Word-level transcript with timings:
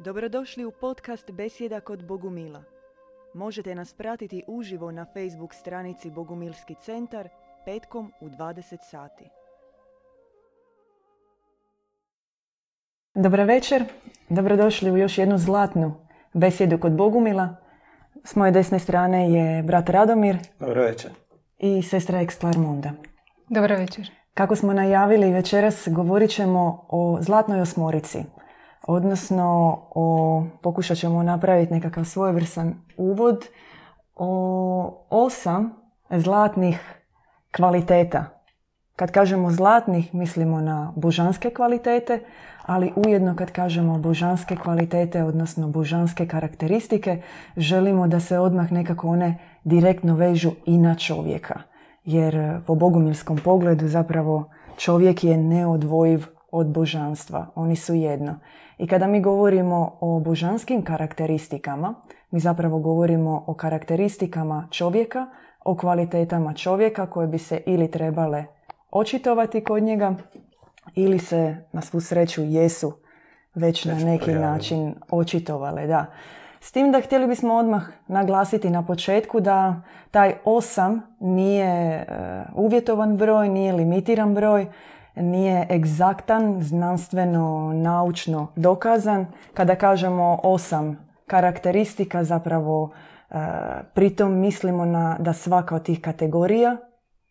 Dobrodošli 0.00 0.64
u 0.64 0.70
podcast 0.70 1.30
Besjeda 1.30 1.80
kod 1.80 2.06
Bogumila. 2.06 2.62
Možete 3.34 3.74
nas 3.74 3.94
pratiti 3.94 4.44
uživo 4.46 4.90
na 4.90 5.04
Facebook 5.04 5.54
stranici 5.54 6.10
Bogumilski 6.10 6.74
centar 6.74 7.28
petkom 7.64 8.12
u 8.20 8.28
20 8.28 8.76
sati. 8.90 9.24
Dobar 13.14 13.40
večer, 13.40 13.84
dobrodošli 14.28 14.90
u 14.90 14.96
još 14.96 15.18
jednu 15.18 15.38
zlatnu 15.38 15.94
besjedu 16.34 16.78
kod 16.78 16.92
Bogumila. 16.92 17.56
S 18.24 18.36
moje 18.36 18.52
desne 18.52 18.78
strane 18.78 19.32
je 19.32 19.62
brat 19.62 19.88
Radomir 19.88 20.36
Dobro 20.60 20.82
večer. 20.82 21.10
i 21.58 21.82
sestra 21.82 22.20
Eksklarmunda. 22.20 22.90
Dobro 23.48 23.76
večer. 23.76 24.10
Kako 24.34 24.56
smo 24.56 24.72
najavili, 24.72 25.32
večeras 25.32 25.88
govorit 25.90 26.30
ćemo 26.30 26.86
o 26.88 27.18
zlatnoj 27.20 27.60
osmorici. 27.60 28.18
Odnosno, 28.90 29.78
o, 29.94 30.44
pokušat 30.62 30.96
ćemo 30.98 31.22
napraviti 31.22 31.72
nekakav 31.72 32.04
svojevrstan 32.04 32.74
uvod 32.96 33.44
o 34.16 35.06
osam 35.10 35.74
zlatnih 36.10 36.80
kvaliteta. 37.56 38.24
Kad 38.96 39.10
kažemo 39.10 39.50
zlatnih, 39.50 40.14
mislimo 40.14 40.60
na 40.60 40.92
božanske 40.96 41.50
kvalitete, 41.50 42.20
ali 42.62 42.92
ujedno 42.96 43.36
kad 43.36 43.50
kažemo 43.50 43.98
božanske 43.98 44.56
kvalitete, 44.56 45.24
odnosno 45.24 45.68
božanske 45.68 46.28
karakteristike, 46.28 47.22
želimo 47.56 48.08
da 48.08 48.20
se 48.20 48.38
odmah 48.38 48.72
nekako 48.72 49.08
one 49.08 49.38
direktno 49.64 50.14
vežu 50.14 50.50
i 50.66 50.78
na 50.78 50.94
čovjeka. 50.94 51.60
Jer 52.04 52.36
e, 52.36 52.60
po 52.66 52.74
bogumilskom 52.74 53.38
pogledu 53.44 53.88
zapravo 53.88 54.50
čovjek 54.76 55.24
je 55.24 55.36
neodvojiv 55.36 56.26
od 56.50 56.66
božanstva. 56.66 57.46
Oni 57.54 57.76
su 57.76 57.94
jedno. 57.94 58.38
I 58.78 58.86
kada 58.86 59.06
mi 59.06 59.20
govorimo 59.20 59.98
o 60.00 60.20
božanskim 60.20 60.82
karakteristikama, 60.82 61.94
mi 62.30 62.40
zapravo 62.40 62.78
govorimo 62.78 63.44
o 63.46 63.54
karakteristikama 63.54 64.68
čovjeka, 64.70 65.26
o 65.64 65.76
kvalitetama 65.76 66.54
čovjeka 66.54 67.06
koje 67.06 67.26
bi 67.26 67.38
se 67.38 67.60
ili 67.66 67.90
trebale 67.90 68.44
očitovati 68.90 69.64
kod 69.64 69.82
njega 69.82 70.14
ili 70.94 71.18
se 71.18 71.56
na 71.72 71.80
svu 71.80 72.00
sreću 72.00 72.42
jesu 72.42 72.92
već 73.54 73.84
na 73.84 73.94
neki 73.94 74.32
način 74.32 74.94
očitovale. 75.10 75.86
Da. 75.86 76.06
S 76.60 76.72
tim 76.72 76.92
da 76.92 77.00
htjeli 77.00 77.26
bismo 77.26 77.54
odmah 77.54 77.82
naglasiti 78.06 78.70
na 78.70 78.86
početku 78.86 79.40
da 79.40 79.82
taj 80.10 80.34
osam 80.44 81.02
nije 81.20 81.66
e, 81.66 82.06
uvjetovan 82.54 83.16
broj, 83.16 83.48
nije 83.48 83.72
limitiran 83.72 84.34
broj, 84.34 84.66
nije 85.20 85.66
egzaktan, 85.70 86.62
znanstveno, 86.62 87.72
naučno 87.74 88.52
dokazan. 88.56 89.26
Kada 89.54 89.74
kažemo 89.74 90.40
osam 90.42 91.08
karakteristika, 91.26 92.24
zapravo 92.24 92.90
e, 93.30 93.34
pritom 93.94 94.40
mislimo 94.40 94.84
na 94.84 95.16
da 95.20 95.32
svaka 95.32 95.74
od 95.74 95.82
tih 95.82 96.00
kategorija 96.00 96.76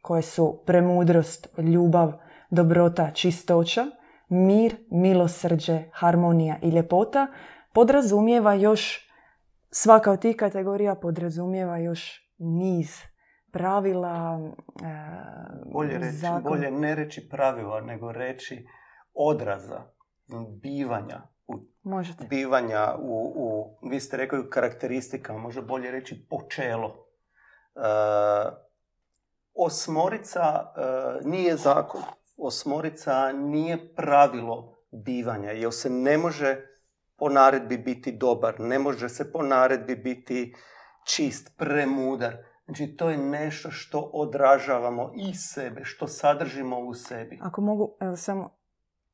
koje 0.02 0.22
su 0.22 0.60
premudrost, 0.66 1.48
ljubav, 1.58 2.14
dobrota, 2.50 3.12
čistoća, 3.12 3.86
mir, 4.30 4.76
milosrđe, 4.92 5.84
harmonija 5.94 6.56
i 6.62 6.70
ljepota, 6.70 7.28
podrazumijeva 7.74 8.54
još, 8.54 9.10
svaka 9.72 10.12
od 10.12 10.20
tih 10.20 10.36
kategorija 10.36 10.96
podrazumijeva 10.96 11.78
još 11.78 12.32
niz 12.38 13.02
pravila, 13.52 14.40
e, 14.84 15.72
Bolje, 15.74 15.98
reći, 15.98 16.18
zakon- 16.18 16.44
bolje 16.44 16.72
ne 16.72 16.96
reći 16.96 17.30
pravila, 17.30 17.82
nego 17.82 18.12
reći 18.12 18.68
odraza, 19.14 19.82
bivanja. 20.62 21.22
U, 21.48 21.54
Možete. 21.84 22.26
bivanja 22.26 22.96
u, 23.00 23.34
u, 23.36 23.78
vi 23.90 24.00
ste 24.00 24.18
rekli 24.18 24.40
u 24.40 24.50
karakteristikama, 24.50 25.40
može 25.40 25.62
bolje 25.62 25.92
reći 25.92 26.28
počelo. 26.30 27.08
E, 27.76 27.80
osmorica 29.54 30.42
e, 30.44 31.28
nije 31.28 31.56
zakon. 31.56 32.02
Osmorica 32.38 33.32
nije 33.32 33.96
pravilo 33.96 34.78
bivanja, 34.92 35.52
jer 35.52 35.74
se 35.74 35.90
ne 35.90 36.18
može 36.18 36.58
po 37.18 37.30
naredbi 37.30 37.78
biti 37.78 38.12
dobar, 38.12 38.60
ne 38.60 38.80
može 38.80 39.10
se 39.10 39.32
po 39.32 39.44
naredbi 39.44 39.96
biti 39.96 40.56
čist, 41.06 41.58
premudar. 41.58 42.38
Znači, 42.68 42.88
to 42.88 43.10
je 43.10 43.18
nešto 43.20 43.72
što 43.72 44.00
odražavamo 44.04 45.12
iz 45.16 45.36
sebe, 45.44 45.82
što 45.84 46.08
sadržimo 46.08 46.80
u 46.80 46.94
sebi. 46.94 47.40
Ako 47.42 47.62
mogu 47.62 47.96
evo, 48.00 48.16
samo 48.16 48.50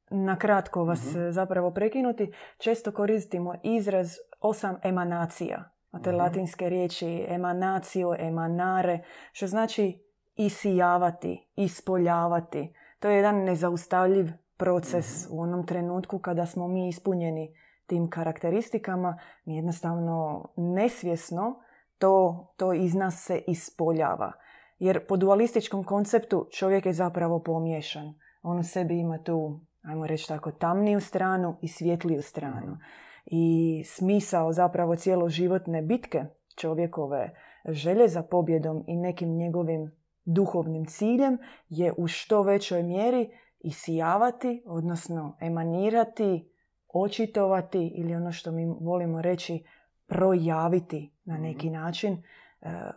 na 0.09 0.35
kratko 0.35 0.83
vas 0.83 1.05
Mhm. 1.05 1.19
e, 1.19 1.31
zapravo 1.31 1.71
prekinuti, 1.71 2.31
često 2.57 2.91
koristimo 2.91 3.53
izraz 3.63 4.07
osam 4.41 4.75
emanacija. 4.83 5.63
A 5.91 5.99
te 5.99 6.09
Mhm. 6.09 6.17
latinske 6.17 6.69
riječi 6.69 7.25
emanatio, 7.29 8.15
emanare, 8.19 8.99
što 9.31 9.47
znači 9.47 9.99
isijavati, 10.35 11.47
ispoljavati. 11.55 12.73
To 12.99 13.09
je 13.09 13.15
jedan 13.15 13.35
nezaustavljiv 13.35 14.25
proces 14.57 15.25
Mhm. 15.25 15.37
u 15.37 15.41
onom 15.41 15.65
trenutku 15.65 16.19
kada 16.19 16.45
smo 16.45 16.67
mi 16.67 16.87
ispunjeni 16.87 17.55
tim 17.85 18.09
karakteristikama, 18.09 19.17
mi 19.45 19.55
jednostavno 19.55 20.47
nesvjesno 20.57 21.59
to, 21.97 22.47
to 22.57 22.73
iz 22.73 22.95
nas 22.95 23.25
se 23.25 23.41
ispoljava. 23.47 24.31
Jer 24.79 25.07
po 25.07 25.17
dualističkom 25.17 25.83
konceptu 25.83 26.47
čovjek 26.51 26.85
je 26.85 26.93
zapravo 26.93 27.39
pomiješan. 27.39 28.13
On 28.41 28.59
u 28.59 28.63
sebi 28.63 28.99
ima 28.99 29.23
tu, 29.23 29.59
ajmo 29.83 30.07
reći 30.07 30.27
tako, 30.27 30.51
tamniju 30.51 30.99
stranu 30.99 31.57
i 31.61 31.67
svjetliju 31.67 32.21
stranu. 32.21 32.77
I 33.25 33.83
smisao 33.85 34.53
zapravo 34.53 34.95
cijeloživotne 34.95 35.81
bitke 35.81 36.25
čovjekove 36.55 37.35
želje 37.65 38.07
za 38.07 38.23
pobjedom 38.23 38.83
i 38.87 38.95
nekim 38.95 39.37
njegovim 39.37 39.91
duhovnim 40.25 40.85
ciljem 40.85 41.37
je 41.69 41.93
u 41.97 42.07
što 42.07 42.41
većoj 42.41 42.83
mjeri 42.83 43.29
isijavati, 43.59 44.63
odnosno 44.65 45.37
emanirati, 45.41 46.49
očitovati 46.93 47.87
ili 47.95 48.15
ono 48.15 48.31
što 48.31 48.51
mi 48.51 48.65
volimo 48.65 49.21
reći 49.21 49.63
projaviti 50.07 51.13
na 51.23 51.37
neki 51.37 51.69
način 51.69 52.13
e, 52.13 52.21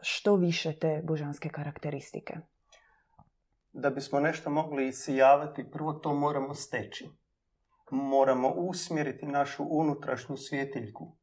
što 0.03 0.37
više 0.37 0.79
te 0.79 1.03
božanske 1.05 1.49
karakteristike. 1.49 2.37
Da 3.73 3.91
bismo 3.91 4.21
nešto 4.21 4.51
mogli 4.51 4.89
isijavati, 4.89 5.71
prvo 5.71 5.93
to 5.93 6.15
moramo 6.15 6.55
steći. 6.55 7.09
Moramo 7.91 8.49
usmjeriti 8.49 9.27
našu 9.27 9.67
unutrašnju 9.69 10.37
svjetiljku 10.37 11.17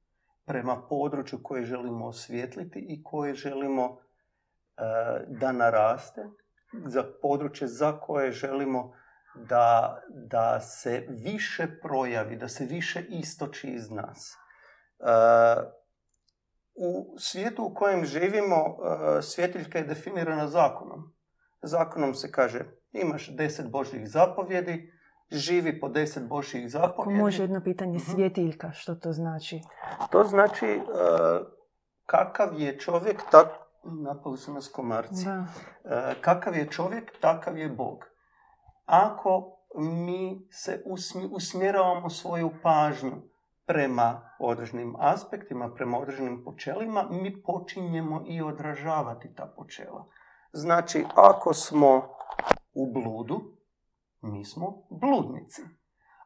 prema 0.46 0.88
području 0.90 1.40
koje 1.44 1.66
želimo 1.66 2.06
osvijetliti 2.06 2.80
i 2.90 3.04
koje 3.04 3.34
želimo 3.36 3.84
e, 3.86 4.82
da 5.28 5.52
naraste, 5.52 6.22
za 6.86 7.04
područje 7.22 7.68
za 7.68 8.00
koje 8.00 8.32
želimo 8.32 8.94
da, 9.36 10.02
da 10.10 10.60
se 10.60 11.06
više 11.10 11.68
projavi, 11.82 12.36
da 12.36 12.48
se 12.48 12.66
više 12.66 13.06
istoči 13.10 13.68
iz 13.68 13.92
nas. 13.92 14.38
U 16.76 17.16
svijetu 17.18 17.64
u 17.64 17.74
kojem 17.74 18.06
živimo, 18.06 18.56
e, 18.56 19.22
svjetiljka 19.22 19.78
je 19.78 19.84
definirana 19.84 20.48
zakonom. 20.48 21.14
Zakonom 21.62 22.14
se 22.14 22.32
kaže 22.32 22.60
imaš 22.94 23.30
deset 23.30 23.72
Božjih 23.72 24.10
zapovjedi, 24.10 24.94
živi 25.32 25.80
po 25.80 25.90
deset 25.90 26.28
Božjih 26.28 26.64
Ako 26.66 26.70
zapovjedi. 26.70 27.20
može 27.20 27.44
jedno 27.44 27.62
pitanje, 27.62 27.98
Mhm. 27.98 28.12
svjetiljka, 28.12 28.72
što 28.72 28.96
to 28.96 29.12
znači? 29.12 29.62
To 30.12 30.24
znači 30.24 30.66
e, 30.66 30.80
kakav 32.06 32.60
je 32.60 32.80
čovjek, 32.80 33.22
tak, 33.32 33.48
napali 33.84 34.38
su 34.38 34.54
nas 34.54 34.68
komarci. 34.68 35.26
Da. 35.26 35.46
E, 35.86 36.16
kakav 36.22 36.56
je 36.56 36.68
čovjek, 36.68 37.20
takav 37.20 37.58
je 37.58 37.70
Bog. 37.70 38.06
Ako 38.86 39.58
mi 39.76 40.48
se 40.52 40.84
usmjeravamo 41.32 42.10
svoju 42.10 42.52
pažnju 42.64 43.12
prema 43.66 44.30
određenim 44.40 44.96
aspektima, 45.00 45.74
prema 45.74 45.98
određenim 45.98 46.44
počelima, 46.44 47.08
mi 47.12 47.44
počinjemo 47.44 48.24
i 48.28 48.42
odražavati 48.42 49.36
ta 49.36 49.54
počela. 49.58 50.06
Znači, 50.54 51.06
ako 51.16 51.54
smo 51.54 52.10
u 52.74 52.94
bludu, 52.94 53.42
mi 54.22 54.46
smo 54.46 54.84
bludnici. 54.90 55.62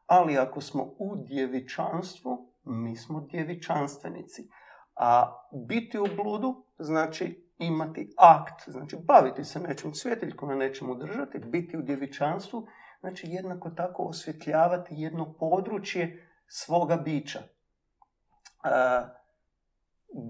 Ali 0.06 0.38
ako 0.38 0.60
smo 0.60 0.82
u 0.82 1.16
djevičanstvu, 1.16 2.52
mi 2.64 2.96
smo 2.96 3.20
djevičanstvenici. 3.20 4.48
A 4.96 5.40
biti 5.68 5.98
u 5.98 6.06
bludu 6.16 6.64
znači 6.78 7.52
imati 7.58 8.14
akt, 8.16 8.70
znači 8.70 8.96
baviti 9.06 9.44
se 9.44 9.60
nečim 9.60 9.94
svjetiljkom, 9.94 10.48
na 10.48 10.54
nečemu 10.54 10.94
držati, 10.94 11.38
biti 11.38 11.76
u 11.76 11.82
djevičanstvu, 11.82 12.66
znači 13.00 13.26
jednako 13.30 13.70
tako 13.70 14.02
osvjetljavati 14.02 14.94
jedno 14.94 15.34
područje 15.34 16.27
svoga 16.48 16.96
bića. 16.96 17.38
E, 17.38 17.48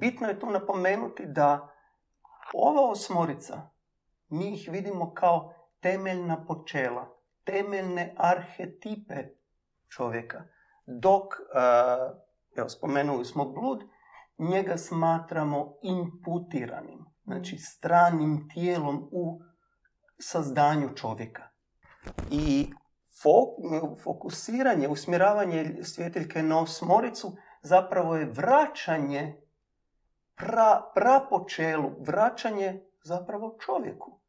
bitno 0.01 0.29
je 0.29 0.41
tu 0.41 0.51
napomenuti 0.51 1.27
da 1.27 1.75
ova 2.55 2.91
osmorica, 2.91 3.71
mi 4.29 4.55
ih 4.55 4.69
vidimo 4.73 5.15
kao 5.15 5.55
temeljna 5.81 6.45
počela, 6.47 7.17
temeljne 7.45 8.15
arhetipe 8.17 9.15
čovjeka. 9.89 10.45
Dok 10.87 11.25
e, 11.35 11.39
evo 12.57 12.69
spomenuli 12.69 13.25
smo 13.25 13.45
blud, 13.45 13.85
njega 14.39 14.77
smatramo 14.77 15.75
imputiranim, 15.83 17.05
znači 17.25 17.59
stranim 17.59 18.49
tijelom 18.55 19.09
u 19.13 19.41
sazdanju 20.19 20.95
čovjeka. 20.95 21.43
I 22.31 22.71
fokusiranje, 24.03 24.89
usmjeravanje 24.89 25.77
svjetiljke 25.83 26.43
na 26.43 26.61
osmoricu 26.61 27.37
zapravo 27.63 28.17
je 28.17 28.25
vraćanje 28.25 29.43
pra, 30.37 30.91
prapočelu, 30.95 31.91
vraćanje 31.99 32.85
zapravo 33.03 33.57
čovjeku. 33.61 34.21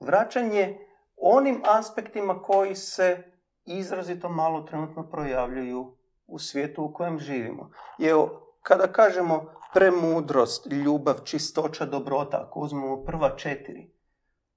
Vraćanje 0.00 0.78
onim 1.16 1.62
aspektima 1.64 2.42
koji 2.42 2.74
se 2.74 3.22
izrazito 3.64 4.28
malo 4.28 4.60
trenutno 4.62 5.10
projavljuju 5.10 5.96
u 6.26 6.38
svijetu 6.38 6.84
u 6.84 6.92
kojem 6.92 7.18
živimo. 7.18 7.70
Evo, 7.98 8.52
kada 8.62 8.92
kažemo 8.92 9.54
premudrost, 9.74 10.66
ljubav, 10.66 11.14
čistoća, 11.24 11.86
dobrota, 11.86 12.44
ako 12.46 12.60
uzmemo 12.60 13.04
prva 13.04 13.36
četiri, 13.36 13.90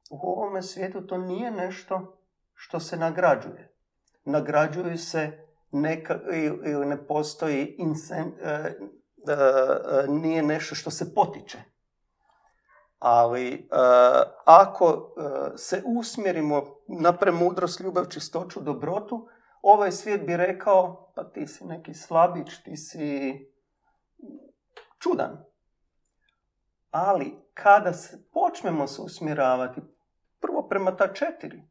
u 0.10 0.20
ovome 0.22 0.62
svijetu 0.62 1.08
to 1.08 1.18
nije 1.18 1.52
nešto 1.52 2.18
što 2.56 2.80
se 2.80 2.98
nagrađuje. 2.98 3.76
Nagrađuju 4.26 4.98
se 4.98 5.46
neka, 5.72 6.20
ili 6.66 6.86
ne 6.86 7.08
postoji 7.08 7.76
insen, 7.78 8.34
e, 8.42 8.50
e, 8.50 8.74
e, 9.28 10.08
nije 10.08 10.44
nešto 10.44 10.76
što 10.76 10.92
se 10.92 11.14
potiče. 11.14 11.58
Ali 13.00 13.70
ako 14.46 15.16
se 15.58 15.82
usmjerimo 15.86 16.64
na 16.88 17.18
premudrost, 17.18 17.80
ljubav, 17.80 18.06
čistoću, 18.06 18.62
dobrotu, 18.62 19.28
ovaj 19.62 19.92
svijet 19.92 20.26
bi 20.26 20.38
rekao, 20.38 21.12
pa 21.16 21.24
ti 21.24 21.48
si 21.48 21.66
neki 21.66 21.94
slabić, 21.94 22.50
ti 22.64 22.78
si 22.78 23.34
čudan. 25.00 25.46
Ali 26.92 27.34
kada 27.54 27.94
se 27.94 28.30
počnemo 28.34 28.88
se 28.88 29.02
usmjeravati 29.02 29.82
prvo 30.40 30.68
prema 30.68 30.96
ta 30.96 31.14
četiri, 31.14 31.62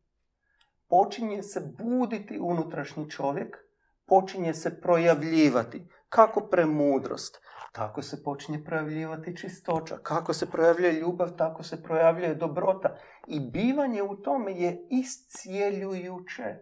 počinje 0.89 1.43
se 1.43 1.75
buditi 1.79 2.39
unutrašnji 2.41 3.11
čovjek, 3.11 3.57
počinje 4.07 4.55
se 4.55 4.81
projavljivati. 4.81 5.89
Kako 6.09 6.41
premudrost? 6.41 7.41
Tako 7.73 8.03
se 8.03 8.23
počinje 8.23 8.65
projavljivati 8.65 9.37
čistoća. 9.37 9.99
Kako 10.03 10.33
se 10.33 10.51
projavljuje 10.51 10.93
ljubav, 10.93 11.37
tako 11.37 11.63
se 11.63 11.83
projavljuje 11.83 12.35
dobrota. 12.35 12.97
I 13.27 13.41
bivanje 13.41 14.03
u 14.03 14.17
tome 14.17 14.53
je 14.53 14.87
iscijeljujuće. 14.91 16.57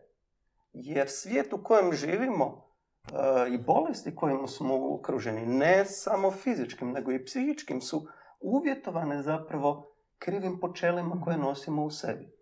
Jer 0.73 1.09
svijet 1.09 1.53
u 1.53 1.63
kojem 1.63 1.93
živimo 1.93 2.65
e, 3.13 3.55
i 3.55 3.59
bolesti 3.59 4.15
kojima 4.15 4.47
smo 4.47 4.95
okruženi, 4.95 5.47
ne 5.47 5.85
samo 5.85 6.31
fizičkim, 6.31 6.91
nego 6.93 7.13
i 7.13 7.25
psihičkim, 7.25 7.81
su 7.81 8.07
uvjetovane 8.41 9.23
zapravo 9.23 9.95
krivim 10.19 10.61
počelima 10.61 11.21
koje 11.25 11.37
nosimo 11.37 11.85
u 11.85 11.91
sebi. 11.91 12.42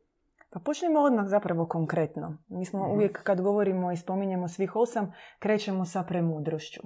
Pa 0.53 0.61
počnemo 0.61 1.01
odmah 1.01 1.27
zapravo 1.27 1.67
konkretno. 1.67 2.39
Mi 2.49 2.65
smo 2.65 2.83
mhm. 2.83 2.93
uvijek 2.93 3.23
kad 3.23 3.41
govorimo 3.41 3.93
i 3.93 3.97
spominjemo 3.97 4.49
svih 4.49 4.77
osam, 4.77 5.13
krećemo 5.39 5.85
sa 5.85 6.03
premudrošću. 6.03 6.81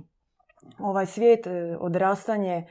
Ovaj 0.79 1.07
svijet, 1.07 1.47
e, 1.47 1.77
odrastanje 1.81 2.55
e, 2.55 2.67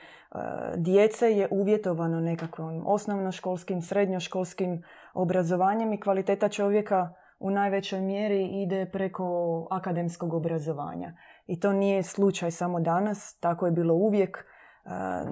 djece 0.78 1.32
je 1.32 1.48
uvjetovano 1.52 2.20
nekakvim 2.20 2.84
osnovnoškolskim, 2.86 3.82
srednjoškolskim 3.82 4.84
obrazovanjem 5.14 5.94
i 5.94 6.00
kvaliteta 6.00 6.50
čovjeka 6.50 7.14
u 7.40 7.50
najvećoj 7.50 8.02
mjeri 8.02 8.46
ide 8.64 8.90
preko 8.92 9.68
akademskog 9.72 10.34
obrazovanja. 10.34 11.14
I 11.48 11.60
to 11.60 11.74
nije 11.74 12.04
slučaj 12.04 12.52
samo 12.52 12.80
danas, 12.80 13.40
tako 13.40 13.66
je 13.66 13.72
bilo 13.72 13.94
uvijek 13.94 14.46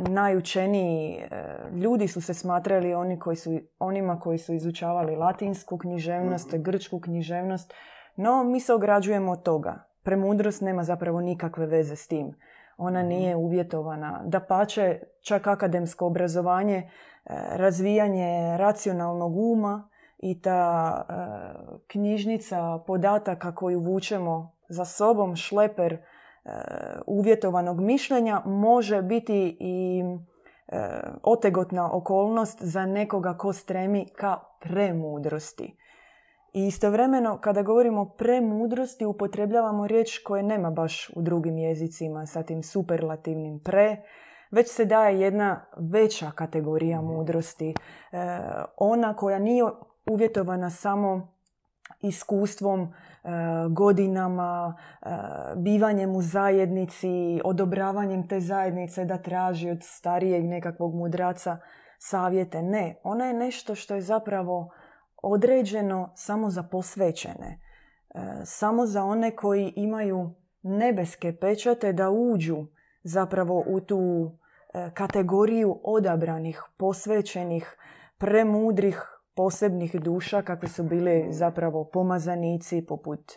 najučeniji 0.10 1.16
e, 1.16 1.28
ljudi 1.72 2.08
su 2.08 2.22
se 2.22 2.34
smatrali 2.34 2.94
oni 2.94 3.20
koji 3.20 3.36
su, 3.36 3.60
onima 3.80 4.20
koji 4.20 4.38
su 4.38 4.54
izučavali 4.54 5.16
latinsku 5.16 5.78
književnost, 5.78 6.54
mm 6.54 6.62
grčku 6.62 7.00
književnost, 7.00 7.74
no 8.16 8.44
mi 8.44 8.60
se 8.60 8.74
ograđujemo 8.74 9.32
od 9.32 9.44
toga. 9.44 9.84
Premudrost 10.04 10.62
nema 10.62 10.84
zapravo 10.84 11.22
nikakve 11.22 11.66
veze 11.66 11.96
s 11.96 12.08
tim. 12.08 12.36
Ona 12.78 13.00
mhm. 13.00 13.08
nije 13.08 13.36
uvjetovana. 13.36 14.22
Da 14.26 14.40
pače, 14.40 15.00
čak 15.22 15.48
akademsko 15.48 16.06
obrazovanje, 16.06 16.78
e, 16.78 16.88
razvijanje 17.52 18.58
racionalnog 18.58 19.38
uma 19.38 19.90
i 20.18 20.42
ta 20.42 20.94
e, 21.02 21.14
knjižnica 21.88 22.80
podataka 22.88 23.56
koju 23.56 23.80
vučemo 23.80 24.56
za 24.70 24.86
sobom, 24.86 25.36
šleper 25.36 25.98
uvjetovanog 27.08 27.82
mišljenja 27.82 28.42
može 28.46 29.02
biti 29.02 29.58
i 29.60 30.04
e, 30.68 30.88
otegotna 31.24 31.96
okolnost 31.96 32.64
za 32.64 32.86
nekoga 32.86 33.38
ko 33.38 33.54
stremi 33.54 34.08
ka 34.16 34.40
premudrosti. 34.62 35.78
I 36.54 36.68
istovremeno, 36.68 37.38
kada 37.42 37.62
govorimo 37.62 38.02
o 38.02 38.10
premudrosti, 38.18 39.06
upotrebljavamo 39.06 39.88
riječ 39.88 40.18
koje 40.18 40.44
nema 40.44 40.72
baš 40.72 41.12
u 41.16 41.22
drugim 41.22 41.58
jezicima 41.58 42.26
sa 42.26 42.44
tim 42.44 42.64
superlativnim 42.64 43.60
pre, 43.60 43.98
već 44.52 44.72
se 44.72 44.86
daje 44.86 45.22
jedna 45.22 45.66
veća 45.78 46.32
kategorija 46.36 47.02
mhm. 47.02 47.12
mudrosti. 47.14 47.70
E, 47.70 47.76
ona 48.78 49.16
koja 49.16 49.40
nije 49.40 49.64
uvjetovana 50.10 50.70
samo 50.70 51.41
iskustvom 52.00 52.94
E, 53.24 53.30
godinama, 53.70 54.78
e, 55.02 55.10
bivanjem 55.56 56.16
u 56.16 56.22
zajednici, 56.22 57.42
odobravanjem 57.44 58.28
te 58.28 58.40
zajednice 58.40 59.06
da 59.06 59.18
traži 59.18 59.70
od 59.70 59.78
starijeg 59.82 60.46
nekakvog 60.46 60.96
mudraca 60.96 61.58
savjete. 61.98 62.62
Ne, 62.62 62.96
ona 63.04 63.26
je 63.26 63.34
nešto 63.34 63.76
što 63.76 63.96
je 63.96 64.02
zapravo 64.02 64.72
određeno 65.22 66.12
samo 66.16 66.50
za 66.50 66.64
posvećene. 66.64 67.60
E, 68.10 68.20
samo 68.46 68.86
za 68.86 69.04
one 69.04 69.36
koji 69.36 69.74
imaju 69.76 70.36
nebeske 70.62 71.38
pečate 71.42 71.94
da 71.94 72.10
uđu 72.10 72.66
zapravo 73.04 73.64
u 73.68 73.80
tu 73.80 74.32
kategoriju 74.94 75.80
odabranih, 75.84 76.64
posvećenih, 76.78 77.78
premudrih 78.18 79.21
posebnih 79.42 79.96
duša 79.96 80.42
kakve 80.42 80.68
su 80.70 80.84
bili 80.84 81.28
zapravo 81.30 81.90
pomazanici 81.94 82.86
poput 82.86 83.32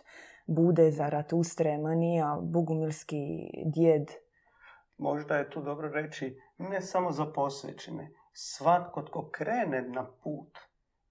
Bude, 0.47 0.91
Zaratustre, 0.91 1.77
Manija, 1.77 2.37
Bogumilski 2.41 3.17
djed. 3.65 4.11
Možda 4.97 5.35
je 5.35 5.49
tu 5.49 5.61
dobro 5.61 5.89
reći 5.89 6.37
ne 6.57 6.81
samo 6.81 7.11
za 7.11 7.25
posvećene. 7.25 8.11
Svatko 8.33 9.01
tko 9.01 9.29
krene 9.31 9.81
na 9.81 10.05
put 10.23 10.57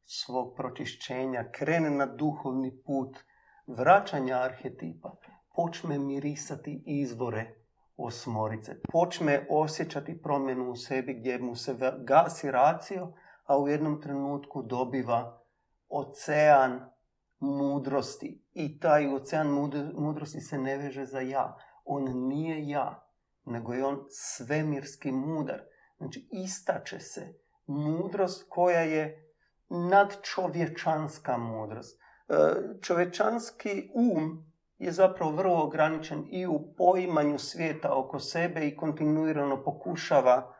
svog 0.05 0.55
pročišćenja, 0.57 1.45
krene 1.53 1.91
na 1.91 2.07
duhovni 2.07 2.83
put 2.87 3.19
vraćanja 3.67 4.39
arhetipa, 4.39 5.17
počne 5.57 5.99
mirisati 5.99 6.83
izvore 6.87 7.55
osmorice, 7.97 8.81
počne 8.93 9.47
osjećati 9.51 10.23
promjenu 10.23 10.71
u 10.71 10.77
sebi 10.77 11.15
gdje 11.15 11.39
mu 11.39 11.57
se 11.57 11.77
gasi 11.99 12.51
racio, 12.51 13.13
a 13.45 13.59
u 13.59 13.69
jednom 13.69 14.03
trenutku 14.03 14.63
dobiva 14.63 15.41
ocean 15.89 16.91
mudrosti. 17.39 18.45
I 18.53 18.81
taj 18.81 19.15
ocean 19.15 19.49
mudrosti 19.95 20.41
se 20.41 20.59
ne 20.59 20.77
veže 20.77 21.05
za 21.05 21.21
ja. 21.21 21.57
On 21.85 22.29
nije 22.29 22.69
ja, 22.69 23.09
nego 23.45 23.73
je 23.75 23.85
on 23.85 24.05
svemirski 24.11 25.13
mudar. 25.13 25.63
Znači, 25.99 26.29
istače 26.33 27.01
se 27.01 27.35
mudrost 27.67 28.47
koja 28.49 28.81
je 28.81 29.35
nadčovječanska 29.69 31.39
mudrost. 31.39 32.01
E, 32.29 32.35
čovječanski 32.81 33.91
um 33.95 34.55
je 34.79 34.93
zapravo 34.93 35.33
vrlo 35.33 35.63
ograničen 35.63 36.25
i 36.31 36.47
u 36.47 36.75
poimanju 36.77 37.39
svijeta 37.39 37.95
oko 37.95 38.19
sebe 38.19 38.67
i 38.67 38.77
kontinuirano 38.77 39.65
pokušava 39.65 40.55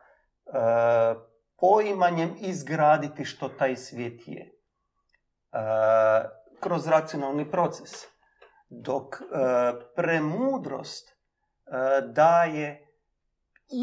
e, 0.45 0.51
poimanjem 1.57 2.35
izgraditi 2.37 3.25
što 3.25 3.49
taj 3.49 3.75
svijet 3.75 4.27
je. 4.27 4.41
E, 4.41 5.59
kroz 6.59 6.87
racionalni 6.87 7.51
proces. 7.51 7.91
Dok 8.69 9.15
e, 9.15 9.25
premudrost 9.95 11.09
e, 11.09 11.15
daje 12.01 12.87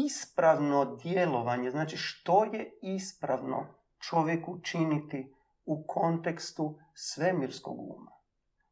ispravno 0.05 0.97
djelovanje, 1.03 1.71
znači 1.71 1.97
što 1.97 2.43
je 2.43 2.79
ispravno 2.81 3.65
čovjeku 4.09 4.59
činiti 4.61 5.35
u 5.65 5.83
kontekstu 5.87 6.79
svemirskog 6.93 7.79
uma, 7.79 8.11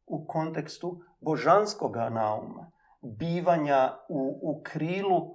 u 0.06 0.26
kontekstu 0.26 1.02
božanskog 1.20 1.96
nauma, 1.96 2.70
bivanja 3.02 3.98
u, 4.08 4.38
u 4.42 4.62
krilu 4.62 5.34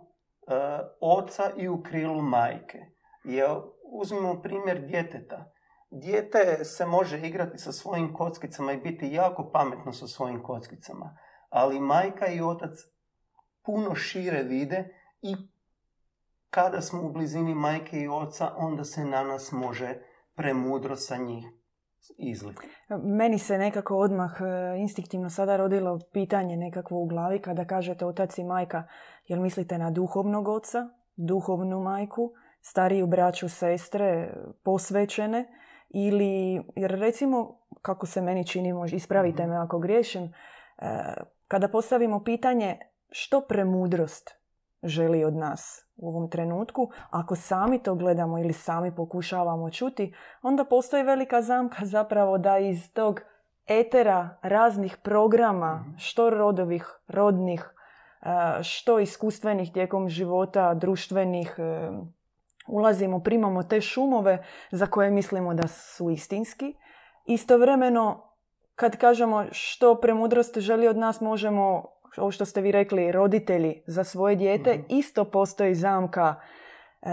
oca 1.01 1.51
i 1.57 1.67
u 1.67 1.83
krilu 1.83 2.21
majke 2.21 2.96
jer 3.27 3.49
uzmimo 3.91 4.41
primjer 4.41 4.81
djeteta. 4.81 5.51
Dijete 5.91 6.65
se 6.65 6.85
može 6.85 7.19
igrati 7.19 7.57
sa 7.57 7.71
svojim 7.71 8.13
kockicama 8.13 8.71
i 8.71 8.77
biti 8.77 9.11
jako 9.11 9.51
pametno 9.51 9.93
sa 9.93 10.07
svojim 10.07 10.43
kockicama. 10.43 11.17
Ali 11.49 11.79
majka 11.79 12.27
i 12.27 12.41
otac 12.41 12.71
puno 13.65 13.95
šire 13.95 14.43
vide 14.43 14.89
i 15.21 15.35
kada 16.49 16.81
smo 16.81 17.01
u 17.01 17.11
blizini 17.11 17.55
majke 17.55 17.99
i 17.99 18.07
oca, 18.07 18.53
onda 18.57 18.83
se 18.83 19.05
na 19.05 19.23
nas 19.23 19.51
može 19.51 19.95
premudro 20.35 20.95
sa 20.95 21.17
njih 21.17 21.45
izliti. 22.17 22.67
Meni 23.03 23.39
se 23.39 23.57
nekako 23.57 23.97
odmah 23.97 24.31
e, 24.41 24.79
instinktivno 24.79 25.29
sada 25.29 25.57
rodilo 25.57 25.99
pitanje 26.13 26.57
nekakvo 26.57 26.99
u 26.99 27.05
glavi 27.05 27.41
kada 27.41 27.65
kažete 27.65 28.05
otac 28.05 28.37
i 28.37 28.43
majka, 28.43 28.83
jel 29.27 29.41
mislite 29.41 29.77
na 29.77 29.91
duhovnog 29.91 30.47
oca, 30.47 30.89
duhovnu 31.15 31.79
majku, 31.79 32.31
stariju 32.61 33.07
braću, 33.07 33.49
sestre, 33.49 34.33
posvećene 34.63 35.47
ili, 35.89 36.63
jer 36.75 36.91
recimo, 36.91 37.59
kako 37.81 38.05
se 38.05 38.21
meni 38.21 38.47
čini, 38.47 38.73
ispravite 38.93 39.43
mhm. 39.43 39.51
me 39.51 39.57
ako 39.57 39.79
griješim, 39.79 40.23
e, 40.23 40.33
kada 41.47 41.67
postavimo 41.67 42.23
pitanje 42.23 42.79
što 43.11 43.41
premudrost 43.41 44.29
želi 44.83 45.23
od 45.23 45.35
nas 45.35 45.87
u 45.95 46.09
ovom 46.09 46.29
trenutku, 46.29 46.89
ako 47.09 47.35
sami 47.35 47.83
to 47.83 47.95
gledamo 47.95 48.39
ili 48.39 48.53
sami 48.53 48.95
pokušavamo 48.95 49.69
čuti, 49.69 50.13
onda 50.41 50.65
postoji 50.65 51.03
velika 51.03 51.41
zamka 51.41 51.85
zapravo 51.95 52.37
da 52.37 52.57
iz 52.57 52.93
tog 52.93 53.21
etera 53.67 54.37
raznih 54.41 54.97
programa, 55.03 55.75
mhm. 55.75 55.97
što 55.97 56.29
rodovih, 56.29 56.99
rodnih, 57.07 57.73
e, 58.21 58.63
što 58.63 58.99
iskustvenih 58.99 59.73
tijekom 59.73 60.09
života, 60.09 60.73
društvenih, 60.73 61.55
e, 61.57 61.89
ulazimo, 62.67 63.19
primamo 63.19 63.63
te 63.63 63.81
šumove 63.81 64.43
za 64.71 64.85
koje 64.85 65.11
mislimo 65.11 65.53
da 65.53 65.67
su 65.67 66.09
istinski. 66.09 66.75
Istovremeno, 67.25 68.33
kad 68.75 68.97
kažemo 68.97 69.45
što 69.51 69.95
premudrost 69.95 70.57
želi 70.57 70.87
od 70.87 70.97
nas, 70.97 71.21
možemo, 71.21 71.85
ovo 72.17 72.31
što 72.31 72.45
ste 72.45 72.61
vi 72.61 72.71
rekli, 72.71 73.11
roditelji 73.11 73.83
za 73.87 74.03
svoje 74.03 74.35
dijete, 74.35 74.73
mhm. 74.73 74.81
isto 74.89 75.25
postoji 75.25 75.75
zamka 75.75 76.35
e, 77.01 77.09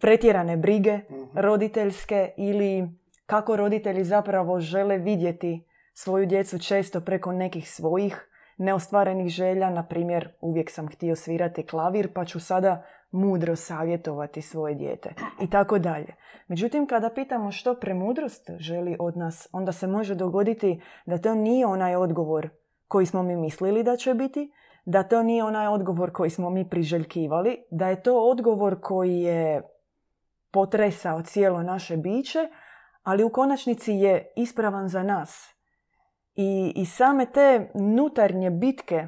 pretjerane 0.00 0.56
brige 0.56 0.96
mhm. 0.96 1.22
roditeljske 1.34 2.30
ili 2.36 2.88
kako 3.26 3.56
roditelji 3.56 4.04
zapravo 4.04 4.60
žele 4.60 4.98
vidjeti 4.98 5.68
svoju 5.94 6.26
djecu 6.26 6.58
često 6.58 7.00
preko 7.00 7.32
nekih 7.32 7.70
svojih 7.70 8.28
neostvarenih 8.58 9.28
želja. 9.28 9.70
Na 9.70 9.86
primjer, 9.86 10.28
uvijek 10.40 10.70
sam 10.70 10.88
htio 10.88 11.16
svirati 11.16 11.66
klavir 11.66 12.12
pa 12.12 12.24
ću 12.24 12.40
sada 12.40 12.84
mudro 13.10 13.56
savjetovati 13.56 14.42
svoje 14.42 14.74
dijete 14.74 15.14
i 15.40 15.50
tako 15.50 15.78
dalje. 15.78 16.14
Međutim, 16.48 16.86
kada 16.86 17.10
pitamo 17.10 17.52
što 17.52 17.74
premudrost 17.74 18.50
želi 18.58 18.96
od 18.98 19.16
nas, 19.16 19.48
onda 19.52 19.72
se 19.72 19.86
može 19.86 20.14
dogoditi 20.14 20.80
da 21.06 21.18
to 21.18 21.34
nije 21.34 21.66
onaj 21.66 21.96
odgovor 21.96 22.48
koji 22.88 23.06
smo 23.06 23.22
mi 23.22 23.36
mislili 23.36 23.82
da 23.82 23.96
će 23.96 24.14
biti, 24.14 24.52
da 24.84 25.02
to 25.02 25.22
nije 25.22 25.44
onaj 25.44 25.66
odgovor 25.66 26.12
koji 26.12 26.30
smo 26.30 26.50
mi 26.50 26.68
priželjkivali, 26.68 27.56
da 27.70 27.88
je 27.88 28.02
to 28.02 28.30
odgovor 28.30 28.80
koji 28.80 29.20
je 29.20 29.62
potresao 30.50 31.22
cijelo 31.22 31.62
naše 31.62 31.96
biće, 31.96 32.38
ali 33.02 33.24
u 33.24 33.30
konačnici 33.30 33.92
je 33.92 34.32
ispravan 34.36 34.88
za 34.88 35.02
nas. 35.02 35.54
I, 36.34 36.72
i 36.76 36.86
same 36.86 37.26
te 37.26 37.70
nutarnje 37.74 38.50
bitke 38.50 39.06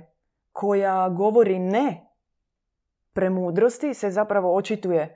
koja 0.53 1.09
govori 1.09 1.59
ne 1.59 2.10
premudrosti 3.21 3.95
se 3.95 4.11
zapravo 4.11 4.55
očituje 4.57 5.01
e, 5.03 5.15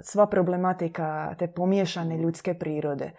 sva 0.00 0.26
problematika 0.26 1.34
te 1.38 1.46
pomiješane 1.46 2.16
ljudske 2.18 2.54
prirode. 2.54 3.10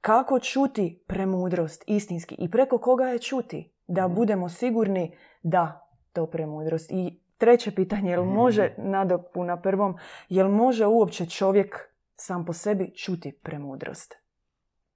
Kako 0.00 0.40
čuti 0.40 1.04
premudrost 1.06 1.84
istinski 1.86 2.34
i 2.38 2.50
preko 2.50 2.78
koga 2.78 3.04
je 3.04 3.18
čuti? 3.18 3.72
Da 3.86 4.06
mhm. 4.06 4.14
budemo 4.14 4.48
sigurni 4.48 5.16
da 5.42 5.88
to 6.12 6.26
premudrost. 6.26 6.90
I 6.90 7.20
treće 7.38 7.74
pitanje, 7.74 8.10
jel 8.10 8.24
može, 8.24 8.74
mhm. 8.78 8.90
nadopuna 8.90 9.60
prvom, 9.60 9.96
jel 10.28 10.48
može 10.48 10.86
uopće 10.86 11.26
čovjek 11.26 11.76
sam 12.16 12.44
po 12.44 12.52
sebi 12.52 12.94
čuti 12.94 13.32
premudrost? 13.42 14.14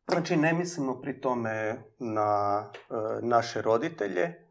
Znači, 0.08 0.36
ne 0.36 0.52
mislimo 0.52 1.00
pri 1.00 1.20
tome 1.20 1.76
na 1.98 2.64
e, 2.64 2.94
naše 3.22 3.62
roditelje, 3.62 4.49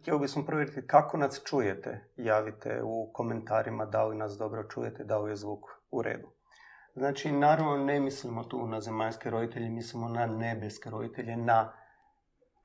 htio 0.00 0.18
bismo 0.18 0.44
provjeriti 0.46 0.86
kako 0.86 1.16
nas 1.16 1.42
čujete. 1.44 2.04
Javite 2.16 2.80
u 2.84 3.10
komentarima 3.12 3.84
da 3.86 4.04
li 4.04 4.16
nas 4.16 4.36
dobro 4.38 4.64
čujete, 4.68 5.04
da 5.04 5.18
li 5.18 5.30
je 5.30 5.36
zvuk 5.36 5.60
u 5.90 6.02
redu. 6.02 6.28
Znači, 6.94 7.32
naravno 7.32 7.76
ne 7.76 8.00
mislimo 8.00 8.44
tu 8.44 8.66
na 8.66 8.80
zemaljske 8.80 9.30
roditelje, 9.30 9.68
mislimo 9.68 10.08
na 10.08 10.26
nebeske 10.26 10.90
roditelje, 10.90 11.36
na 11.36 11.72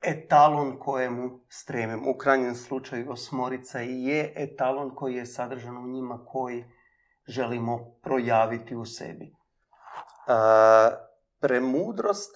etalon 0.02 0.78
kojemu 0.78 1.40
stremim. 1.48 2.08
U 2.08 2.18
krajnjem 2.18 2.54
slučaju 2.54 3.10
osmorica 3.10 3.78
je 3.80 4.32
etalon 4.36 4.94
koji 4.94 5.14
je 5.14 5.26
sadržan 5.26 5.76
u 5.76 5.88
njima 5.88 6.24
koji 6.26 6.64
želimo 7.28 7.94
projaviti 8.02 8.76
u 8.76 8.84
sebi. 8.84 9.24
E, 9.24 9.32
premudrost 11.40 12.34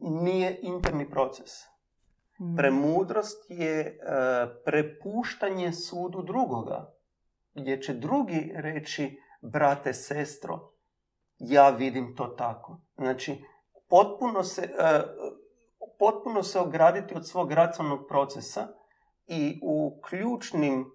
nije 0.00 0.58
interni 0.62 1.10
proces. 1.10 1.71
Premudrost 2.56 3.50
je 3.50 3.80
e, 3.80 3.96
prepuštanje 4.64 5.72
sudu 5.72 6.22
drugoga, 6.22 6.94
gdje 7.54 7.82
će 7.82 7.94
drugi 7.94 8.52
reći, 8.54 9.20
brate, 9.42 9.92
sestro, 9.92 10.72
ja 11.38 11.70
vidim 11.70 12.16
to 12.16 12.26
tako. 12.26 12.80
Znači, 12.96 13.44
potpuno 13.88 14.42
se, 14.42 14.62
e, 14.62 15.02
potpuno 15.98 16.42
se 16.42 16.58
ograditi 16.58 17.14
od 17.14 17.28
svog 17.28 17.52
racionalnog 17.52 18.06
procesa 18.08 18.68
i 19.26 19.60
u 19.62 20.00
ključnim, 20.08 20.90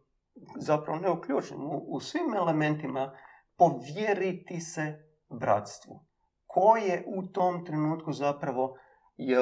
zapravo 0.59 0.99
ne 0.99 1.11
u 1.11 1.21
ključnim, 1.21 1.59
u, 1.87 1.99
svim 1.99 2.33
elementima 2.35 3.17
povjeriti 3.55 4.59
se 4.59 5.07
bratstvu. 5.29 6.05
Ko 6.45 6.77
je 6.77 7.03
u 7.07 7.27
tom 7.27 7.65
trenutku 7.65 8.11
zapravo 8.11 8.77
je, 9.17 9.37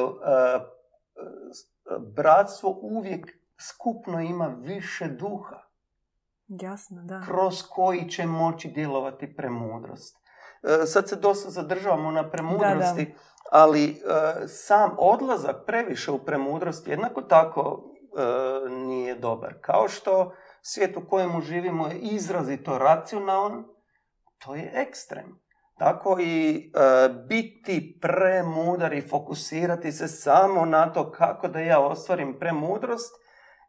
bratstvo 2.16 2.80
uvijek 2.82 3.38
skupno 3.58 4.22
ima 4.22 4.48
više 4.48 5.08
duha. 5.08 5.62
Jasno, 6.48 7.02
da. 7.04 7.22
Kroz 7.22 7.64
koji 7.70 8.10
će 8.10 8.26
moći 8.26 8.68
djelovati 8.68 9.36
premudrost. 9.36 10.18
E, 10.64 10.86
sad 10.86 11.10
se 11.10 11.16
dosta 11.16 11.50
zadržavamo 11.50 12.12
na 12.12 12.30
premudrosti, 12.30 13.14
ali 13.52 13.90
e, 13.90 13.96
sam 14.48 14.96
odlazak 14.98 15.56
previše 15.66 16.12
u 16.12 16.26
premudrost 16.26 16.88
jednako 16.88 17.22
tako 17.22 17.84
e, 18.18 18.70
nije 18.70 19.16
dobar. 19.16 19.56
Kao 19.62 19.88
što 19.88 20.34
svijet 20.62 20.98
u 20.98 21.08
kojemu 21.10 21.42
živimo 21.42 21.88
je 21.88 22.00
izrazito 22.00 22.78
racionalan, 22.78 23.64
to 24.38 24.56
je 24.56 24.72
ekstrem. 24.76 25.45
Tako 25.78 26.18
i 26.20 26.56
e, 26.58 27.10
biti 27.28 27.98
premudar 28.02 28.94
i 28.94 29.08
fokusirati 29.08 29.92
se 29.92 30.08
samo 30.08 30.66
na 30.66 30.94
to 30.94 31.12
kako 31.12 31.48
da 31.48 31.60
ja 31.60 31.80
ostvarim 31.80 32.40
premudrost 32.40 33.16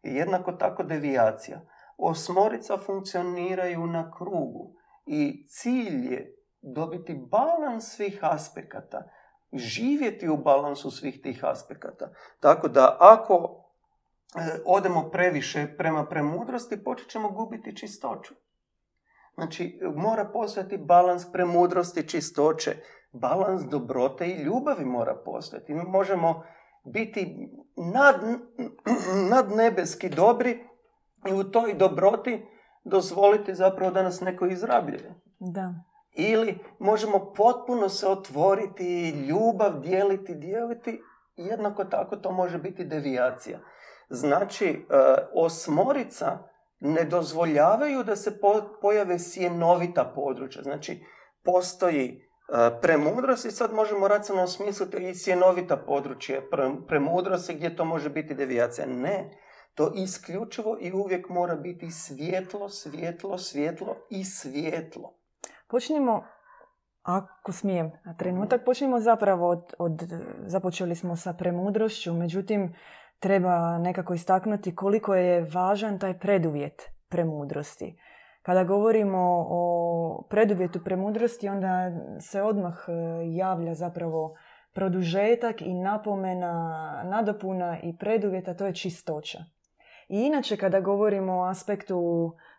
je 0.03 0.15
jednako 0.15 0.53
tako 0.53 0.83
devijacija. 0.83 1.61
Osmorica 1.99 2.79
funkcioniraju 2.79 3.87
na 3.87 4.13
krugu 4.19 4.75
i 5.07 5.47
cilj 5.49 6.13
je 6.13 6.37
dobiti 6.61 7.15
balans 7.31 7.85
svih 7.97 8.19
aspekata, 8.23 9.11
živjeti 9.53 10.29
u 10.29 10.37
balansu 10.37 10.91
svih 10.91 11.21
tih 11.23 11.45
aspekata. 11.45 12.11
Tako 12.41 12.69
da 12.69 12.97
ako 13.01 13.65
e, 14.35 14.61
odemo 14.67 15.11
previše 15.11 15.67
prema 15.79 16.07
premudrosti, 16.07 16.85
počet 16.85 17.09
ćemo 17.09 17.31
gubiti 17.31 17.77
čistoću. 17.77 18.35
Znači, 19.37 19.81
mora 19.95 20.25
postojati 20.25 20.79
balans 20.79 21.33
premudrosti, 21.33 22.09
čistoće, 22.09 22.77
balans 23.13 23.63
dobrote 23.63 24.27
i 24.27 24.43
ljubavi 24.43 24.85
mora 24.85 25.15
postojati. 25.25 25.75
Mi 25.75 25.83
možemo 25.83 26.43
biti 26.85 27.51
nad, 27.77 28.17
nadnebeski 29.31 30.09
dobri 30.09 30.65
i 31.29 31.33
u 31.33 31.45
toj 31.45 31.75
dobroti 31.75 32.47
dozvoliti 32.85 33.55
zapravo 33.55 33.93
da 33.93 34.03
nas 34.03 34.21
neko 34.21 34.47
izrabljuje. 34.47 35.15
Da. 35.39 35.75
Ili 36.13 36.59
možemo 36.79 37.33
potpuno 37.37 37.89
se 37.89 38.09
otvoriti, 38.09 39.11
ljubav 39.11 39.81
dijeliti, 39.81 40.35
dijeliti, 40.35 41.03
jednako 41.37 41.85
tako 41.85 42.17
to 42.17 42.33
može 42.33 42.59
biti 42.59 42.85
devijacija. 42.85 43.59
Znači, 44.09 44.67
e, 44.69 44.97
osmorica 45.35 46.39
ne 46.81 47.05
dozvoljavaju 47.05 48.03
da 48.03 48.17
se 48.17 48.41
pojave 48.81 49.19
sjenovita 49.19 50.13
područja. 50.15 50.63
Znači, 50.63 51.05
postoji 51.45 52.09
e, 52.09 52.21
premudrost 52.81 53.45
i 53.45 53.51
sad 53.51 53.73
možemo 53.73 54.09
racionalno 54.09 54.49
smisliti 54.49 55.09
i 55.09 55.15
sjenovita 55.15 55.77
područja 55.77 56.41
premudrosti 56.89 57.55
gdje 57.55 57.77
to 57.77 57.85
može 57.85 58.11
biti 58.11 58.35
devijacija. 58.35 58.87
Ne, 58.87 59.31
to 59.75 59.93
isključivo 59.95 60.79
i 60.81 60.93
uvijek 60.93 61.29
mora 61.29 61.55
biti 61.55 61.91
svjetlo, 61.91 62.69
svjetlo, 62.69 63.39
svjetlo 63.39 63.97
i 64.11 64.25
svjetlo. 64.25 65.19
Počnimo, 65.69 66.25
ako 67.03 67.53
smijem, 67.53 67.91
na 68.05 68.17
trenutak, 68.17 68.65
počnimo 68.65 69.01
zapravo 69.01 69.49
od, 69.49 69.75
od, 69.79 69.93
započeli 70.47 70.95
smo 70.95 71.17
sa 71.17 71.33
premudrošću, 71.33 72.15
međutim, 72.15 72.75
treba 73.19 73.79
nekako 73.79 74.15
istaknuti 74.15 74.75
koliko 74.75 75.15
je 75.15 75.49
važan 75.55 75.99
taj 75.99 76.19
preduvjet 76.19 76.91
premudrosti. 77.09 77.99
Kada 78.43 78.65
govorimo 78.65 79.47
o 79.49 80.27
preduvjetu 80.31 80.81
premudrosti, 80.85 81.49
onda 81.49 81.91
se 82.21 82.43
odmah 82.43 82.75
e, 82.89 82.93
javlja 83.37 83.75
zapravo 83.75 84.35
produžetak 84.75 85.63
i 85.63 85.75
napomena, 85.75 86.53
nadopuna 87.05 87.79
i 87.83 87.97
preduvjeta, 87.99 88.55
to 88.55 88.67
je 88.67 88.75
čistoća. 88.75 89.39
I 90.09 90.21
inače 90.21 90.57
kada 90.57 90.81
govorimo 90.81 91.33
o 91.33 91.45
aspektu, 91.45 91.99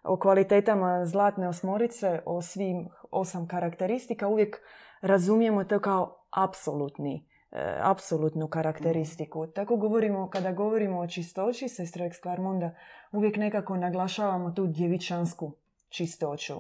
o 0.03 0.17
kvalitetama 0.19 1.05
zlatne 1.05 1.47
osmorice, 1.47 2.21
o 2.25 2.41
svim 2.41 2.89
osam 3.11 3.47
karakteristika, 3.47 4.27
uvijek 4.27 4.61
razumijemo 5.01 5.63
to 5.63 5.79
kao 5.79 6.25
apsolutni, 6.31 7.26
apsolutnu 7.81 8.47
karakteristiku. 8.47 9.47
Tako 9.47 9.75
govorimo, 9.75 10.29
kada 10.29 10.51
govorimo 10.51 10.99
o 10.99 11.07
čistoći, 11.07 11.67
sestra 11.67 12.05
Eksklarmonda, 12.05 12.75
uvijek 13.11 13.37
nekako 13.37 13.77
naglašavamo 13.77 14.51
tu 14.51 14.67
djevičansku 14.67 15.51
čistoću. 15.89 16.53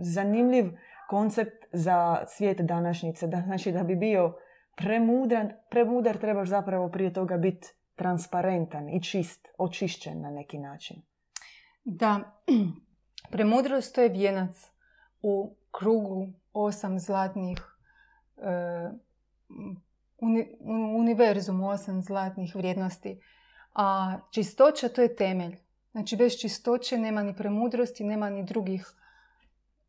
Zanimljiv 0.00 0.70
koncept 1.08 1.64
za 1.72 2.24
svijet 2.26 2.60
današnjice. 2.60 3.26
Da, 3.26 3.40
znači 3.40 3.72
da 3.72 3.82
bi 3.82 3.96
bio 3.96 4.36
premudar, 4.76 5.52
premudar 5.70 6.16
trebaš 6.16 6.48
zapravo 6.48 6.88
prije 6.88 7.12
toga 7.12 7.36
biti 7.36 7.68
transparentan 7.94 8.88
i 8.88 9.02
čist, 9.02 9.48
očišćen 9.58 10.20
na 10.20 10.30
neki 10.30 10.58
način. 10.58 11.02
Da, 11.84 12.20
premudrost 13.32 13.94
to 13.94 14.00
je 14.00 14.08
vijenac 14.08 14.70
u 15.22 15.54
krugu 15.70 16.28
osam 16.52 16.98
zlatnih 16.98 17.58
e, 18.36 18.90
univerzumu 20.96 21.68
osam 21.68 22.02
zlatnih 22.02 22.56
vrijednosti. 22.56 23.20
A 23.74 24.18
čistoća 24.30 24.88
to 24.88 25.02
je 25.02 25.14
temelj. 25.14 25.56
Znači 25.92 26.16
bez 26.16 26.32
čistoće 26.40 26.98
nema 26.98 27.22
ni 27.22 27.36
premudrosti, 27.36 28.04
nema 28.04 28.30
ni 28.30 28.44
drugih, 28.44 28.86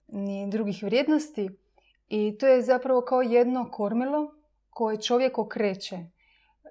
ni 0.08 0.50
drugih 0.50 0.84
vrijednosti. 0.84 1.50
I 2.10 2.38
to 2.38 2.48
je 2.48 2.62
zapravo 2.62 3.02
kao 3.02 3.22
jedno 3.22 3.72
kormilo 3.72 4.34
koje 4.70 5.02
čovjek 5.02 5.38
okreće. 5.38 5.96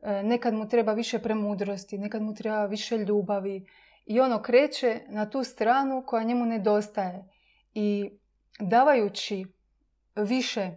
E, 0.02 0.22
nekad 0.22 0.54
mu 0.54 0.68
treba 0.68 0.92
više 0.92 1.18
premudrosti, 1.18 1.98
nekad 1.98 2.22
mu 2.22 2.34
treba 2.34 2.66
više 2.66 2.98
ljubavi. 2.98 3.66
I 4.06 4.20
on 4.20 4.32
okreće 4.32 5.00
na 5.08 5.30
tu 5.30 5.44
stranu 5.44 6.02
koja 6.06 6.22
njemu 6.22 6.46
nedostaje. 6.46 7.28
I 7.74 8.10
davajući 8.60 9.46
više 10.16 10.60
e, 10.60 10.76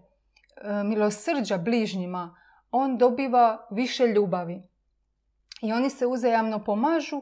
milosrđa 0.83 1.57
bližnjima, 1.57 2.40
on 2.71 2.97
dobiva 2.97 3.67
više 3.71 4.07
ljubavi. 4.07 4.61
I 5.61 5.73
oni 5.73 5.89
se 5.89 6.07
uzajamno 6.07 6.63
pomažu 6.63 7.21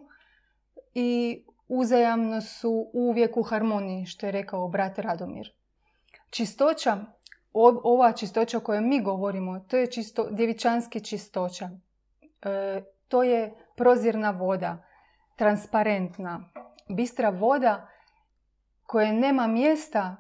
i 0.94 1.42
uzajamno 1.68 2.42
su 2.42 2.90
uvijek 2.94 3.38
u 3.38 3.44
harmoniji, 3.44 4.06
što 4.06 4.26
je 4.26 4.32
rekao 4.32 4.68
brat 4.68 5.00
Radomir. 5.00 5.54
Čistoća, 6.30 6.98
ova 7.84 8.12
čistoća 8.12 8.58
o 8.58 8.62
kojoj 8.62 8.82
mi 8.82 9.02
govorimo, 9.02 9.60
to 9.60 9.78
je 9.78 9.92
čisto, 9.92 10.28
djevičanski 10.32 11.00
čistoća. 11.00 11.70
E, 12.42 12.84
to 13.08 13.24
je 13.24 13.54
prozirna 13.76 14.32
voda, 14.32 14.86
transparentna, 15.36 16.52
bistra 16.90 17.30
voda 17.30 17.88
koja 18.84 19.12
nema 19.12 19.48
mjesta 19.48 20.16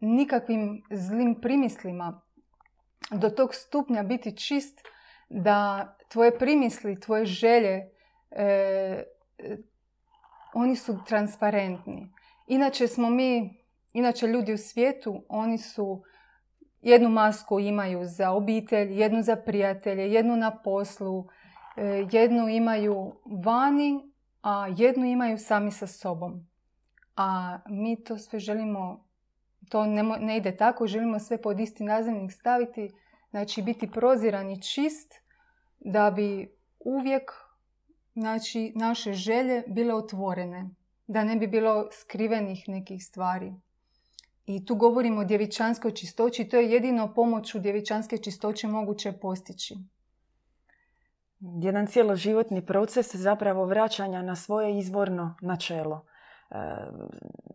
nikakvim 0.00 0.82
zlim 0.90 1.40
primislima. 1.40 2.22
Do 3.10 3.30
tog 3.30 3.54
stupnja 3.54 4.02
biti 4.02 4.36
čist 4.36 4.80
da 5.28 5.96
tvoje 6.08 6.38
primisli, 6.38 7.00
tvoje 7.00 7.24
želje, 7.24 7.90
e, 8.30 9.02
oni 10.54 10.76
su 10.76 10.98
transparentni. 11.06 12.12
Inače 12.46 12.88
smo 12.88 13.10
mi, 13.10 13.60
inače 13.92 14.26
ljudi 14.26 14.52
u 14.52 14.58
svijetu, 14.58 15.24
oni 15.28 15.58
su 15.58 16.02
jednu 16.82 17.08
masku 17.08 17.60
imaju 17.60 18.04
za 18.04 18.30
obitelj, 18.30 19.00
jednu 19.00 19.22
za 19.22 19.36
prijatelje, 19.36 20.12
jednu 20.12 20.36
na 20.36 20.58
poslu, 20.62 21.28
e, 21.76 22.06
jednu 22.12 22.48
imaju 22.48 23.20
vani, 23.44 24.12
a 24.42 24.66
jednu 24.76 25.06
imaju 25.06 25.38
sami 25.38 25.70
sa 25.70 25.86
sobom. 25.86 26.46
A 27.16 27.58
mi 27.68 28.04
to 28.04 28.18
sve 28.18 28.38
želimo, 28.38 29.04
to 29.70 29.86
ne, 29.86 30.02
ne 30.02 30.36
ide 30.36 30.56
tako, 30.56 30.86
želimo 30.86 31.18
sve 31.18 31.42
pod 31.42 31.60
isti 31.60 31.84
nazivnik 31.84 32.32
staviti, 32.32 32.90
znači 33.30 33.62
biti 33.62 33.90
proziran 33.90 34.50
i 34.50 34.62
čist 34.62 35.14
da 35.80 36.10
bi 36.10 36.56
uvijek 36.78 37.32
znači, 38.14 38.72
naše 38.74 39.12
želje 39.12 39.62
bile 39.66 39.94
otvorene, 39.94 40.70
da 41.06 41.24
ne 41.24 41.36
bi 41.36 41.46
bilo 41.46 41.88
skrivenih 41.92 42.68
nekih 42.68 43.04
stvari. 43.04 43.52
I 44.46 44.64
tu 44.64 44.74
govorimo 44.74 45.20
o 45.20 45.24
djevičanskoj 45.24 45.94
čistoći, 45.94 46.48
to 46.48 46.56
je 46.56 46.70
jedino 46.70 47.14
pomoću 47.14 47.58
djevičanske 47.58 48.18
čistoće 48.18 48.68
moguće 48.68 49.12
postići. 49.12 49.74
Jedan 51.40 51.86
cijeloživotni 51.86 52.66
proces 52.66 53.14
zapravo 53.14 53.64
vraćanja 53.64 54.22
na 54.22 54.36
svoje 54.36 54.78
izvorno 54.78 55.36
načelo. 55.40 56.04
E, 56.50 56.56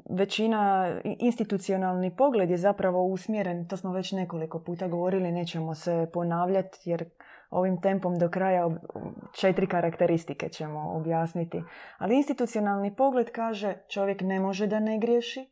većina, 0.10 0.92
institucionalni 1.04 2.16
pogled 2.16 2.50
je 2.50 2.58
zapravo 2.58 3.04
usmjeren, 3.04 3.68
to 3.68 3.78
smo 3.78 3.94
već 3.94 4.12
nekoliko 4.12 4.60
puta 4.60 4.88
govorili, 4.88 5.32
nećemo 5.32 5.76
se 5.76 6.10
ponavljati 6.14 6.90
jer 6.90 7.06
ovim 7.50 7.82
tempom 7.82 8.20
do 8.20 8.30
kraja 8.30 8.70
četiri 9.34 9.68
karakteristike 9.68 10.50
ćemo 10.50 10.92
objasniti. 10.96 11.64
Ali 11.98 12.16
institucionalni 12.16 12.96
pogled 12.96 13.32
kaže 13.32 13.76
čovjek 13.88 14.22
ne 14.22 14.40
može 14.40 14.68
da 14.68 14.80
ne 14.80 15.00
griješi. 15.00 15.50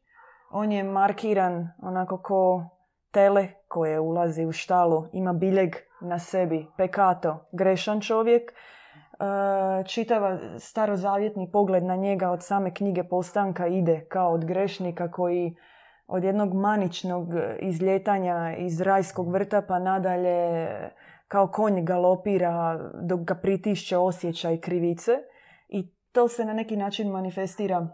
On 0.51 0.71
je 0.71 0.83
markiran 0.83 1.69
onako 1.81 2.17
ko 2.17 2.69
tele 3.11 3.47
koje 3.67 3.99
ulazi 3.99 4.45
u 4.45 4.51
štalu, 4.51 5.07
ima 5.13 5.33
biljeg 5.33 5.75
na 6.01 6.19
sebi, 6.19 6.67
pekato, 6.77 7.47
grešan 7.51 8.01
čovjek. 8.01 8.53
Čitava 9.85 10.37
starozavjetni 10.57 11.51
pogled 11.51 11.83
na 11.83 11.95
njega 11.95 12.29
od 12.29 12.43
same 12.43 12.73
knjige 12.73 13.03
postanka 13.03 13.67
ide 13.67 14.05
kao 14.09 14.31
od 14.33 14.45
grešnika 14.45 15.11
koji 15.11 15.55
od 16.07 16.23
jednog 16.23 16.53
maničnog 16.53 17.27
izljetanja 17.59 18.55
iz 18.57 18.81
rajskog 18.81 19.31
vrta 19.31 19.61
pa 19.61 19.79
nadalje 19.79 20.67
kao 21.27 21.47
konj 21.47 21.85
galopira 21.85 22.79
dok 23.01 23.19
ga 23.19 23.35
pritišće 23.35 23.97
osjećaj 23.97 24.59
krivice 24.59 25.11
i 25.69 25.93
to 26.11 26.27
se 26.27 26.45
na 26.45 26.53
neki 26.53 26.75
način 26.75 27.11
manifestira 27.11 27.87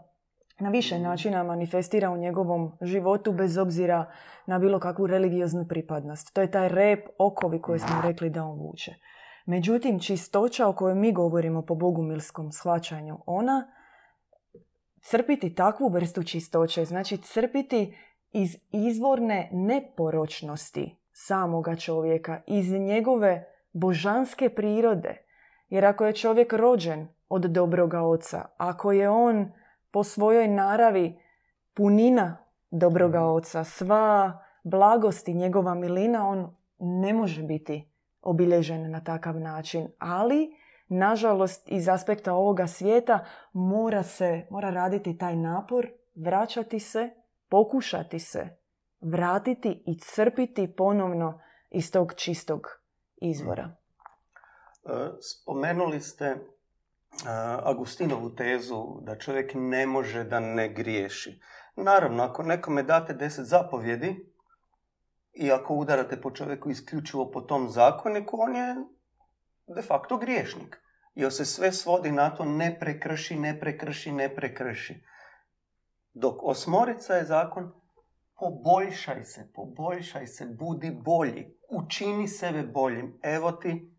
na 0.58 0.70
više 0.70 0.98
načina 0.98 1.42
manifestira 1.42 2.10
u 2.10 2.16
njegovom 2.16 2.72
životu 2.82 3.32
bez 3.32 3.58
obzira 3.58 4.06
na 4.46 4.58
bilo 4.58 4.80
kakvu 4.80 5.06
religioznu 5.06 5.66
pripadnost. 5.68 6.34
To 6.34 6.40
je 6.40 6.50
taj 6.50 6.68
rep, 6.68 7.06
okovi 7.18 7.62
koje 7.62 7.78
smo 7.78 8.02
rekli 8.02 8.30
da 8.30 8.44
on 8.44 8.58
vuče. 8.58 8.94
Međutim, 9.46 10.00
čistoća 10.00 10.68
o 10.68 10.72
kojoj 10.72 10.94
mi 10.94 11.12
govorimo 11.12 11.62
po 11.62 11.74
bogumilskom 11.74 12.52
shvaćanju, 12.52 13.18
ona 13.26 13.72
crpiti 15.00 15.54
takvu 15.54 15.88
vrstu 15.88 16.22
čistoće, 16.22 16.84
znači 16.84 17.16
crpiti 17.16 17.96
iz 18.32 18.56
izvorne 18.72 19.48
neporočnosti 19.52 20.96
samoga 21.12 21.76
čovjeka, 21.76 22.40
iz 22.46 22.72
njegove 22.72 23.44
božanske 23.72 24.48
prirode. 24.48 25.24
Jer 25.68 25.84
ako 25.84 26.04
je 26.04 26.12
čovjek 26.12 26.52
rođen 26.52 27.08
od 27.28 27.42
dobroga 27.42 28.02
oca, 28.02 28.46
ako 28.56 28.92
je 28.92 29.08
on 29.08 29.52
po 29.90 30.04
svojoj 30.04 30.48
naravi 30.48 31.20
punina 31.74 32.36
dobroga 32.70 33.20
mhm. 33.20 33.28
oca, 33.28 33.64
sva 33.64 34.38
blagosti 34.64 35.34
njegova 35.34 35.74
milina, 35.74 36.28
on 36.28 36.56
ne 36.78 37.12
može 37.12 37.42
biti 37.42 37.95
obilježen 38.26 38.90
na 38.90 39.04
takav 39.04 39.40
način. 39.40 39.88
Ali, 39.98 40.56
nažalost, 40.88 41.62
iz 41.66 41.88
aspekta 41.88 42.34
ovoga 42.34 42.66
svijeta 42.66 43.24
mora 43.52 44.02
se, 44.02 44.46
mora 44.50 44.70
raditi 44.70 45.18
taj 45.18 45.36
napor, 45.36 45.88
vraćati 46.14 46.80
se, 46.80 47.10
pokušati 47.48 48.18
se 48.18 48.56
vratiti 49.00 49.82
i 49.86 49.98
crpiti 49.98 50.74
ponovno 50.76 51.40
iz 51.70 51.92
tog 51.92 52.14
čistog 52.14 52.66
izvora. 53.16 53.76
E, 54.84 54.90
spomenuli 55.20 56.00
ste 56.00 56.24
e, 56.24 56.36
Agustinovu 57.62 58.34
tezu 58.34 59.00
da 59.00 59.18
čovjek 59.18 59.52
ne 59.54 59.86
može 59.86 60.24
da 60.24 60.40
ne 60.40 60.68
griješi. 60.68 61.40
Naravno, 61.76 62.22
ako 62.22 62.42
nekome 62.42 62.82
date 62.82 63.14
deset 63.14 63.46
zapovjedi 63.46 64.35
i 65.36 65.52
ako 65.52 65.74
udarate 65.74 66.20
po 66.20 66.30
čovjeku 66.30 66.70
isključivo 66.70 67.30
po 67.30 67.40
tom 67.40 67.68
zakoniku, 67.68 68.40
on 68.40 68.56
je 68.56 68.76
de 69.66 69.82
facto 69.82 70.16
griješnik. 70.16 70.82
Jer 71.14 71.32
se 71.32 71.44
sve 71.44 71.72
svodi 71.72 72.12
na 72.12 72.34
to 72.34 72.44
ne 72.44 72.78
prekrši, 72.80 73.36
ne 73.36 73.60
prekrši, 73.60 74.12
ne 74.12 74.34
prekrši. 74.34 75.04
Dok 76.12 76.42
osmorica 76.42 77.14
je 77.14 77.24
zakon 77.24 77.72
poboljšaj 78.38 79.24
se, 79.24 79.52
poboljšaj 79.54 80.26
se, 80.26 80.46
budi 80.46 80.90
bolji, 80.90 81.56
učini 81.70 82.28
sebe 82.28 82.62
boljim. 82.62 83.18
Evo 83.22 83.52
ti 83.52 83.96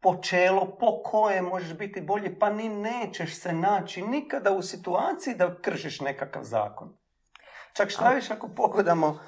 počelo 0.00 0.76
po 0.80 1.02
kojem 1.02 1.44
možeš 1.44 1.78
biti 1.78 2.00
bolji, 2.00 2.38
pa 2.38 2.50
ni 2.50 2.68
nećeš 2.68 3.40
se 3.40 3.52
naći 3.52 4.02
nikada 4.02 4.52
u 4.52 4.62
situaciji 4.62 5.34
da 5.34 5.60
kršiš 5.60 6.00
nekakav 6.00 6.44
zakon. 6.44 6.96
Čak 7.72 7.90
šta 7.90 8.18
ako 8.30 8.48
pogledamo 8.48 9.20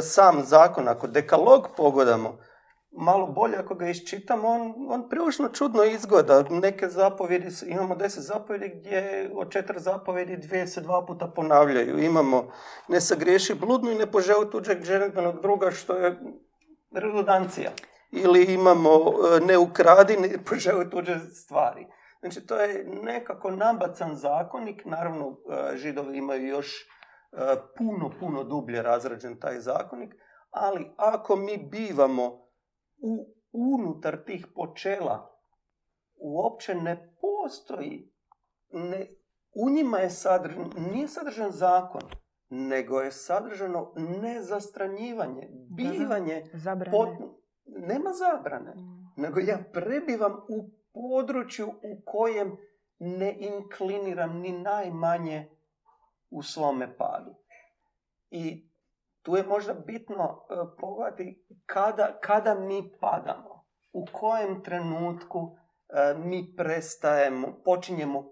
sam 0.00 0.42
zakon, 0.44 0.88
ako 0.88 1.06
dekalog 1.06 1.68
pogledamo, 1.76 2.38
malo 2.92 3.26
bolje 3.26 3.56
ako 3.56 3.74
ga 3.74 3.88
iščitamo, 3.88 4.48
on, 4.48 4.74
on 4.88 5.08
prilično 5.08 5.48
čudno 5.48 5.84
izgleda. 5.84 6.42
Neke 6.50 6.88
zapovjedi, 6.88 7.48
imamo 7.66 7.94
deset 7.94 8.24
zapovjedi 8.24 8.74
gdje 8.76 9.30
od 9.34 9.50
četiri 9.50 9.80
zapovjedi 9.80 10.36
dvije 10.36 10.66
se 10.66 10.80
dva 10.80 11.06
puta 11.06 11.26
ponavljaju. 11.26 11.98
Imamo 11.98 12.50
ne 12.88 13.00
sagriješi 13.00 13.54
bludnu 13.54 13.90
i 13.90 13.94
ne 13.94 14.06
poželi 14.06 14.50
tuđeg 14.50 14.84
ženitbenog 14.84 15.40
druga, 15.42 15.70
što 15.70 15.96
je 15.96 16.18
redundancija. 16.94 17.70
Ili 18.10 18.44
imamo 18.44 18.90
e, 18.90 19.40
ne 19.40 19.58
ukradi, 19.58 20.16
ne 20.16 20.44
poželi 20.44 20.90
tuđe 20.90 21.18
stvari. 21.18 21.86
Znači, 22.20 22.46
to 22.46 22.56
je 22.56 22.84
nekako 23.02 23.50
nabacan 23.50 24.16
zakonik. 24.16 24.84
Naravno, 24.84 25.36
e, 25.72 25.76
židovi 25.76 26.18
imaju 26.18 26.46
još 26.46 26.82
e, 26.82 26.91
puno, 27.78 28.10
puno 28.20 28.44
dublje 28.44 28.82
razrađen 28.82 29.40
taj 29.40 29.60
zakonik, 29.60 30.14
ali 30.50 30.92
ako 30.96 31.36
mi 31.36 31.68
bivamo 31.70 32.26
u, 32.98 33.34
unutar 33.52 34.24
tih 34.24 34.46
počela 34.54 35.32
uopće 36.22 36.74
ne 36.74 37.14
postoji, 37.20 38.12
ne, 38.72 39.06
u 39.54 39.70
njima 39.70 39.98
je 39.98 40.10
sadržan, 40.10 40.70
nije 40.92 41.08
sadržan 41.08 41.50
zakon, 41.50 42.00
nego 42.48 43.00
je 43.00 43.12
sadržano 43.12 43.92
nezastranjivanje, 43.96 45.48
bivanje, 45.76 46.44
nema 47.66 48.10
zabrane, 48.12 48.74
mm. 48.74 49.12
nego 49.16 49.40
ja 49.40 49.58
prebivam 49.72 50.32
u 50.32 50.70
području 50.92 51.68
u 51.68 52.02
kojem 52.04 52.56
ne 52.98 53.36
inkliniram 53.38 54.38
ni 54.38 54.52
najmanje 54.52 55.50
u 56.32 56.42
svome 56.42 56.96
padu. 56.96 57.34
I 58.30 58.68
tu 59.22 59.36
je 59.36 59.42
možda 59.42 59.74
bitno 59.74 60.24
e, 60.24 60.54
pogledati 60.80 61.46
kada, 61.66 62.18
kada 62.20 62.54
mi 62.54 62.92
padamo, 63.00 63.64
u 63.92 64.06
kojem 64.12 64.62
trenutku 64.62 65.56
e, 65.88 66.14
mi 66.14 66.54
prestajemo, 66.56 67.62
počinjemo, 67.64 68.24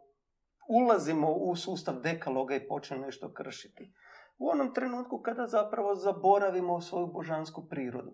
ulazimo 0.68 1.32
u 1.32 1.56
sustav 1.56 1.94
dekaloga 2.00 2.54
i 2.54 2.68
počnemo 2.68 3.06
nešto 3.06 3.32
kršiti. 3.32 3.94
U 4.38 4.48
onom 4.48 4.74
trenutku 4.74 5.22
kada 5.22 5.46
zapravo 5.46 5.94
zaboravimo 5.94 6.80
svoju 6.80 7.06
božansku 7.06 7.68
prirodu. 7.68 8.12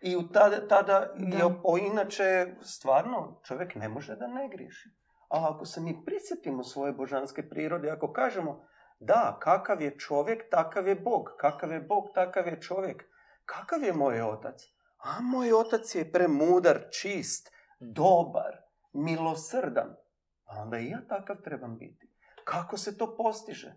I 0.00 0.16
tada, 0.32 0.68
tada 0.68 1.14
je, 1.18 1.44
o, 1.62 1.78
inače, 1.78 2.54
stvarno, 2.60 3.40
čovjek 3.44 3.74
ne 3.74 3.88
može 3.88 4.16
da 4.16 4.26
ne 4.26 4.48
griješi. 4.48 4.88
A 5.28 5.50
ako 5.54 5.64
se 5.64 5.80
mi 5.80 6.02
prisjetimo 6.04 6.64
svoje 6.64 6.92
božanske 6.92 7.48
prirode, 7.48 7.90
ako 7.90 8.12
kažemo, 8.12 8.64
da, 9.04 9.38
kakav 9.40 9.82
je 9.82 9.98
čovjek, 9.98 10.50
takav 10.50 10.88
je 10.88 10.94
Bog. 10.94 11.34
Kakav 11.38 11.72
je 11.72 11.80
Bog, 11.80 12.04
takav 12.14 12.46
je 12.46 12.60
čovjek. 12.60 13.04
Kakav 13.44 13.82
je 13.82 13.92
moj 13.92 14.22
otac? 14.22 14.62
A 14.98 15.20
moj 15.20 15.52
otac 15.52 15.94
je 15.94 16.12
premudar, 16.12 16.80
čist, 16.90 17.50
dobar, 17.80 18.62
milosrdan. 18.92 19.96
A 20.44 20.62
onda 20.62 20.78
i 20.78 20.88
ja 20.88 21.00
takav 21.08 21.36
trebam 21.44 21.78
biti. 21.78 22.08
Kako 22.44 22.76
se 22.76 22.98
to 22.98 23.16
postiže? 23.16 23.74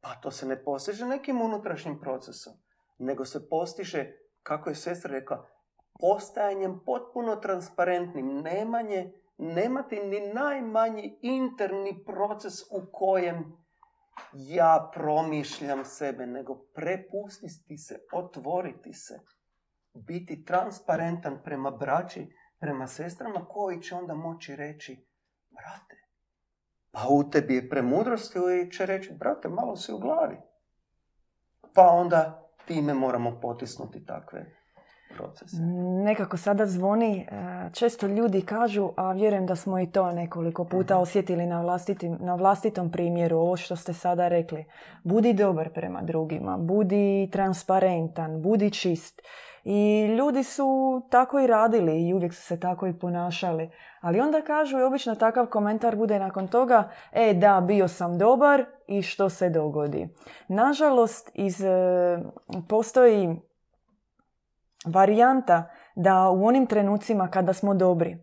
Pa 0.00 0.14
to 0.14 0.30
se 0.30 0.46
ne 0.46 0.64
postiže 0.64 1.06
nekim 1.06 1.40
unutrašnjim 1.40 2.00
procesom, 2.00 2.52
nego 2.98 3.24
se 3.24 3.48
postiže, 3.48 4.12
kako 4.42 4.70
je 4.70 4.74
sestra 4.74 5.10
rekla, 5.10 5.48
postajanjem 6.00 6.80
potpuno 6.86 7.36
transparentnim, 7.36 8.40
nemanje, 8.40 9.12
nemati 9.38 9.96
ni 9.96 10.32
najmanji 10.34 11.18
interni 11.22 12.04
proces 12.04 12.62
u 12.62 12.86
kojem 12.92 13.61
ja 14.32 14.90
promišljam 14.94 15.84
sebe, 15.84 16.26
nego 16.26 16.54
prepustiti 16.74 17.78
se, 17.78 17.98
otvoriti 18.12 18.92
se, 18.92 19.20
biti 19.94 20.44
transparentan 20.44 21.38
prema 21.44 21.70
braći, 21.70 22.36
prema 22.58 22.86
sestrama 22.86 23.44
koji 23.44 23.82
će 23.82 23.94
onda 23.94 24.14
moći 24.14 24.56
reći, 24.56 25.06
brate, 25.50 25.96
pa 26.90 27.06
u 27.08 27.30
tebi 27.30 27.54
je 27.54 27.68
premudrost 27.68 28.36
ili 28.36 28.72
će 28.72 28.86
reći, 28.86 29.12
brate, 29.12 29.48
malo 29.48 29.76
si 29.76 29.92
u 29.92 29.98
glavi. 29.98 30.36
Pa 31.74 31.88
onda 31.88 32.48
time 32.66 32.94
moramo 32.94 33.40
potisnuti 33.40 34.06
takve 34.06 34.61
procese. 35.16 35.56
Nekako 36.04 36.36
sada 36.36 36.66
zvoni, 36.66 37.18
e, 37.18 37.26
često 37.72 38.06
ljudi 38.06 38.42
kažu, 38.42 38.90
a 38.96 39.12
vjerujem 39.12 39.46
da 39.46 39.56
smo 39.56 39.80
i 39.80 39.86
to 39.86 40.12
nekoliko 40.12 40.64
puta 40.64 40.94
mhm. 40.94 41.02
osjetili 41.02 41.46
na, 41.46 41.62
vlastitim, 41.62 42.18
na 42.20 42.34
vlastitom 42.34 42.90
primjeru, 42.90 43.38
ovo 43.38 43.56
što 43.56 43.76
ste 43.76 43.92
sada 43.92 44.28
rekli. 44.28 44.64
Budi 45.04 45.32
dobar 45.32 45.72
prema 45.72 46.02
drugima, 46.02 46.56
budi 46.58 47.28
transparentan, 47.32 48.42
budi 48.42 48.70
čist. 48.70 49.22
I 49.64 50.06
ljudi 50.18 50.44
su 50.44 51.02
tako 51.10 51.40
i 51.40 51.46
radili 51.46 52.08
i 52.08 52.14
uvijek 52.14 52.34
su 52.34 52.42
se 52.42 52.60
tako 52.60 52.86
i 52.86 52.98
ponašali. 52.98 53.70
Ali 54.00 54.20
onda 54.20 54.42
kažu 54.42 54.78
i 54.78 54.82
obično 54.82 55.14
takav 55.14 55.46
komentar 55.46 55.96
bude 55.96 56.18
nakon 56.18 56.48
toga 56.48 56.90
e 57.12 57.34
da, 57.34 57.60
bio 57.60 57.88
sam 57.88 58.18
dobar 58.18 58.64
i 58.86 59.02
što 59.02 59.28
se 59.28 59.50
dogodi. 59.50 60.08
Nažalost, 60.48 61.30
iz, 61.34 61.64
e, 61.64 62.18
postoji 62.68 63.36
varijanta 64.86 65.70
da 65.94 66.28
u 66.28 66.46
onim 66.46 66.66
trenucima 66.66 67.28
kada 67.28 67.52
smo 67.52 67.74
dobri, 67.74 68.16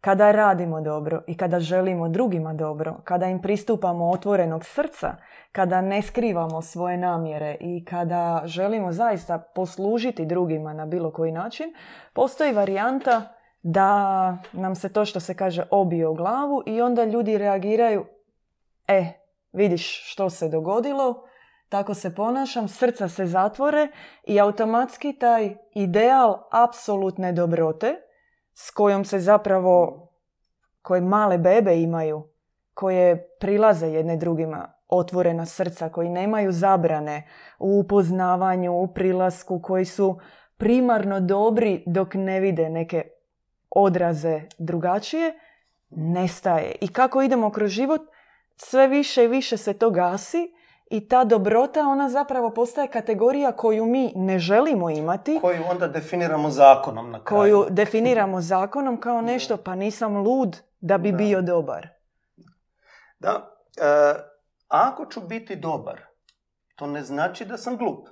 kada 0.00 0.32
radimo 0.32 0.80
dobro 0.80 1.22
i 1.26 1.36
kada 1.36 1.60
želimo 1.60 2.08
drugima 2.08 2.52
dobro, 2.54 3.00
kada 3.04 3.26
im 3.26 3.42
pristupamo 3.42 4.10
otvorenog 4.10 4.64
srca, 4.64 5.16
kada 5.52 5.80
ne 5.80 6.02
skrivamo 6.02 6.62
svoje 6.62 6.96
namjere 6.96 7.56
i 7.60 7.84
kada 7.84 8.42
želimo 8.44 8.92
zaista 8.92 9.38
poslužiti 9.38 10.26
drugima 10.26 10.72
na 10.72 10.86
bilo 10.86 11.10
koji 11.10 11.32
način, 11.32 11.74
postoji 12.12 12.52
varijanta 12.52 13.22
da 13.62 14.36
nam 14.52 14.74
se 14.74 14.92
to 14.92 15.04
što 15.04 15.20
se 15.20 15.34
kaže 15.34 15.62
obije 15.70 16.08
u 16.08 16.14
glavu 16.14 16.62
i 16.66 16.82
onda 16.82 17.04
ljudi 17.04 17.38
reagiraju 17.38 18.04
e, 18.88 19.04
vidiš 19.52 20.12
što 20.12 20.30
se 20.30 20.48
dogodilo, 20.48 21.24
tako 21.70 21.94
se 21.94 22.14
ponašam, 22.14 22.68
srca 22.68 23.08
se 23.08 23.26
zatvore 23.26 23.88
i 24.26 24.40
automatski 24.40 25.12
taj 25.18 25.56
ideal 25.74 26.48
apsolutne 26.50 27.32
dobrote 27.32 27.96
s 28.54 28.70
kojom 28.70 29.04
se 29.04 29.18
zapravo, 29.18 30.06
koje 30.82 31.00
male 31.00 31.38
bebe 31.38 31.80
imaju, 31.80 32.28
koje 32.74 33.28
prilaze 33.40 33.86
jedne 33.86 34.16
drugima, 34.16 34.72
otvorena 34.88 35.46
srca, 35.46 35.88
koji 35.88 36.08
nemaju 36.08 36.52
zabrane 36.52 37.28
u 37.58 37.80
upoznavanju, 37.80 38.72
u 38.72 38.94
prilasku, 38.94 39.60
koji 39.62 39.84
su 39.84 40.18
primarno 40.56 41.20
dobri 41.20 41.84
dok 41.86 42.14
ne 42.14 42.40
vide 42.40 42.68
neke 42.68 43.04
odraze 43.70 44.40
drugačije, 44.58 45.38
nestaje. 45.90 46.74
I 46.80 46.88
kako 46.88 47.22
idemo 47.22 47.50
kroz 47.50 47.70
život, 47.70 48.00
sve 48.56 48.88
više 48.88 49.24
i 49.24 49.28
više 49.28 49.56
se 49.56 49.72
to 49.72 49.90
gasi 49.90 50.59
i 50.90 51.08
ta 51.08 51.24
dobrota, 51.24 51.80
ona 51.80 52.08
zapravo 52.08 52.50
postaje 52.50 52.88
kategorija 52.88 53.52
koju 53.52 53.86
mi 53.86 54.12
ne 54.16 54.38
želimo 54.38 54.90
imati. 54.90 55.38
Koju 55.40 55.62
onda 55.70 55.88
definiramo 55.88 56.50
zakonom 56.50 57.10
na 57.10 57.24
kraju. 57.24 57.40
Koju 57.40 57.66
definiramo 57.70 58.40
zakonom 58.40 59.00
kao 59.00 59.20
nešto, 59.20 59.56
pa 59.56 59.74
nisam 59.74 60.16
lud 60.16 60.62
da 60.80 60.98
bi 60.98 61.12
bio 61.12 61.42
dobar. 61.42 61.88
Da, 63.18 63.54
e, 63.76 64.14
ako 64.68 65.06
ću 65.06 65.20
biti 65.20 65.56
dobar, 65.56 66.00
to 66.76 66.86
ne 66.86 67.02
znači 67.02 67.44
da 67.44 67.56
sam 67.56 67.76
glup. 67.76 68.08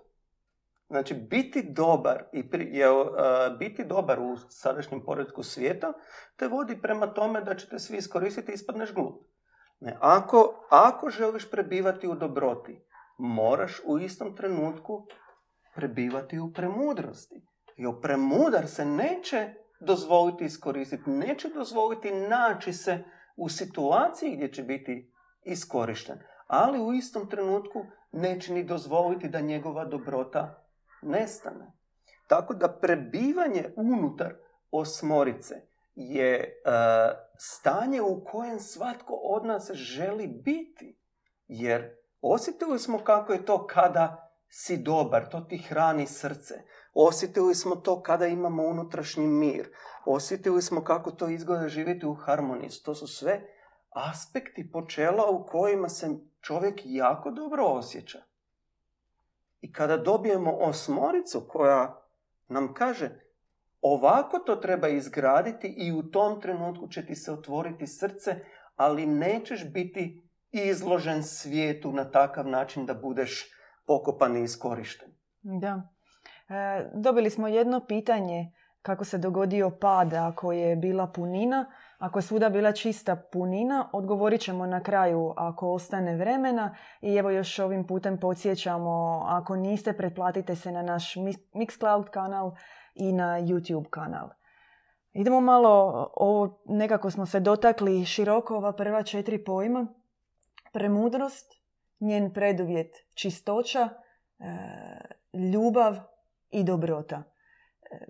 Znači, 0.89 1.15
biti 1.15 1.63
dobar 1.63 2.25
i 2.33 2.45
je, 2.53 2.91
uh, 2.91 3.09
biti 3.59 3.85
dobar 3.85 4.21
u 4.21 4.37
sadašnjem 4.49 5.05
poredku 5.05 5.43
svijeta 5.43 5.93
te 6.37 6.49
vodi 6.49 6.79
prema 6.83 7.07
tome 7.07 7.41
da 7.41 7.55
ćete 7.55 7.79
svi 7.79 7.97
iskoristiti 7.97 8.53
i 8.53 8.55
ispadneš 8.55 8.95
glup. 8.95 9.23
Ne, 9.81 9.97
ako, 10.01 10.67
ako 10.71 11.11
želiš 11.11 11.51
prebivati 11.51 12.09
u 12.09 12.15
dobroti, 12.15 12.81
moraš 13.19 13.81
u 13.87 13.99
istom 13.99 14.37
trenutku 14.37 15.07
prebivati 15.75 16.39
u 16.39 16.53
premudrosti. 16.53 17.47
Jer 17.77 17.93
premudar 18.03 18.69
se 18.69 18.85
neće 18.85 19.55
dozvoliti 19.81 20.45
iskoristiti, 20.45 21.11
neće 21.11 21.49
dozvoliti 21.49 22.11
naći 22.11 22.73
se 22.73 23.05
u 23.37 23.49
situaciji 23.49 24.37
gdje 24.37 24.53
će 24.53 24.63
biti 24.63 25.13
iskorišten. 25.45 26.19
Ali 26.47 26.81
u 26.81 26.93
istom 26.93 27.29
trenutku 27.29 27.87
neće 28.13 28.53
ni 28.53 28.65
dozvoliti 28.65 29.29
da 29.29 29.41
njegova 29.41 29.85
dobrota 29.85 30.65
nestane. 31.03 31.73
Tako 32.27 32.55
da 32.55 32.79
prebivanje 32.81 33.73
unutar 33.77 34.35
osmorice 34.71 35.68
je 36.01 36.35
e, 36.35 36.51
stanje 37.39 38.03
u 38.03 38.25
kojem 38.25 38.61
svatko 38.61 39.15
od 39.15 39.45
nas 39.45 39.71
želi 39.73 40.27
biti. 40.27 41.01
Jer 41.47 41.97
osjetili 42.21 42.79
smo 42.79 42.99
kako 42.99 43.33
je 43.33 43.45
to 43.45 43.67
kada 43.67 44.33
si 44.49 44.77
dobar, 44.77 45.29
to 45.29 45.41
ti 45.41 45.59
hrani 45.59 46.07
srce. 46.07 46.55
Osjetili 46.95 47.55
smo 47.55 47.77
to 47.77 48.03
kada 48.03 48.27
imamo 48.27 48.63
unutrašnji 48.63 49.27
mir. 49.27 49.69
Osjetili 50.07 50.63
smo 50.63 50.85
kako 50.85 51.11
to 51.11 51.29
izgleda 51.29 51.69
živjeti 51.69 52.07
u 52.07 52.15
harmoniji. 52.15 52.71
To 52.85 52.95
su 52.95 53.07
sve 53.07 53.43
aspekti 53.91 54.71
počela 54.73 55.31
u 55.31 55.47
kojima 55.47 55.89
se 55.89 56.11
čovjek 56.41 56.81
jako 56.85 57.31
dobro 57.31 57.65
osjeća. 57.65 58.19
I 59.61 59.73
kada 59.73 59.97
dobijemo 59.97 60.53
osmoricu 60.53 61.47
koja 61.49 62.03
nam 62.49 62.75
kaže 62.75 63.28
ovako 63.81 64.39
to 64.39 64.57
treba 64.57 64.89
izgraditi 64.89 65.75
i 65.77 65.93
u 65.93 66.03
tom 66.03 66.41
trenutku 66.41 66.89
će 66.89 67.07
ti 67.07 67.15
se 67.15 67.33
otvoriti 67.33 67.87
srce, 67.87 68.37
ali 68.77 69.07
nećeš 69.07 69.73
biti 69.73 70.31
izložen 70.53 71.23
svijetu 71.23 71.93
na 71.93 72.11
takav 72.11 72.49
način 72.49 72.87
da 72.87 72.95
budeš 72.95 73.51
pokopan 73.87 74.37
i 74.37 74.43
iskorišten. 74.43 75.09
Da. 75.43 75.83
E, 76.49 76.91
dobili 76.95 77.31
smo 77.31 77.49
jedno 77.49 77.87
pitanje 77.87 78.53
kako 78.83 79.05
se 79.05 79.19
dogodio 79.19 79.71
pad 79.71 80.15
ako 80.15 80.53
je 80.53 80.77
bila 80.77 81.07
punina. 81.07 81.67
Ako 81.99 82.19
je 82.19 82.23
svuda 82.23 82.49
bila 82.49 82.73
čista 82.73 83.17
punina, 83.33 83.91
odgovorit 83.93 84.41
ćemo 84.41 84.67
na 84.67 84.83
kraju 84.83 85.35
ako 85.37 85.73
ostane 85.73 86.17
vremena. 86.17 86.75
I 87.01 87.15
evo 87.15 87.31
još 87.31 87.59
ovim 87.59 87.87
putem 87.87 88.19
podsjećamo, 88.21 89.25
ako 89.27 89.57
niste, 89.57 89.93
pretplatite 89.93 90.57
se 90.57 90.73
na 90.73 90.83
naš 90.83 91.15
Mixcloud 91.55 92.11
kanal 92.11 92.53
i 92.99 93.13
na 93.13 93.41
YouTube 93.41 93.89
kanal. 93.91 94.29
Idemo 95.13 95.41
malo, 95.41 96.11
ovo 96.17 96.63
nekako 96.67 97.11
smo 97.11 97.27
se 97.27 97.41
dotakli 97.41 98.05
široko 98.05 98.57
ova 98.57 98.73
prva 98.73 99.03
četiri 99.03 99.45
pojma. 99.45 99.87
Premudrost, 100.73 101.53
njen 102.01 102.33
preduvjet 102.33 102.95
čistoća, 103.15 103.81
e, 103.81 103.93
ljubav 105.53 105.97
i 106.51 106.65
dobrota. 106.65 107.17
E, 107.17 108.07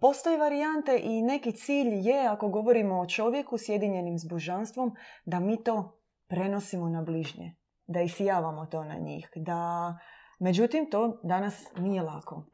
postoje 0.00 0.38
varijante 0.38 1.00
i 1.02 1.22
neki 1.22 1.52
cilj 1.52 2.08
je, 2.08 2.26
ako 2.26 2.48
govorimo 2.48 3.00
o 3.00 3.06
čovjeku 3.06 3.58
sjedinjenim 3.58 4.18
s 4.18 4.28
božanstvom, 4.28 4.96
da 5.24 5.40
mi 5.40 5.64
to 5.64 6.00
prenosimo 6.26 6.88
na 6.88 7.02
bližnje, 7.02 7.56
da 7.86 8.00
isijavamo 8.00 8.66
to 8.66 8.84
na 8.84 8.94
njih. 8.94 9.28
Da... 9.34 9.98
Međutim, 10.38 10.90
to 10.90 11.20
danas 11.22 11.64
nije 11.78 12.02
lako. 12.02 12.44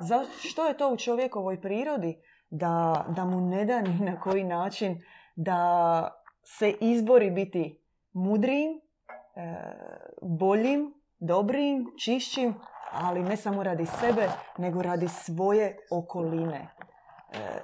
Za 0.00 0.24
što 0.40 0.66
je 0.66 0.76
to 0.76 0.92
u 0.92 0.96
čovjekovoj 0.96 1.60
prirodi? 1.60 2.22
Da, 2.50 3.04
da 3.16 3.24
mu 3.24 3.40
ne 3.40 3.64
da 3.64 3.80
ni 3.80 3.98
na 3.98 4.20
koji 4.20 4.44
način 4.44 5.02
da 5.36 6.10
se 6.42 6.74
izbori 6.80 7.30
biti 7.30 7.80
mudrijim, 8.12 8.70
e, 8.70 9.54
boljim, 10.22 10.94
dobrim, 11.18 11.86
čišćim, 12.04 12.54
ali 12.92 13.22
ne 13.22 13.36
samo 13.36 13.62
radi 13.62 13.86
sebe, 13.86 14.28
nego 14.58 14.82
radi 14.82 15.08
svoje 15.08 15.76
okoline. 15.90 16.56
E, 16.58 16.68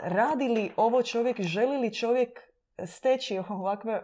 radi 0.01 0.49
li 0.49 0.73
ovo 0.77 1.03
čovjek, 1.03 1.41
želi 1.41 1.79
li 1.79 1.95
čovjek 1.95 2.41
steći 2.87 3.39
ovakve 3.49 4.03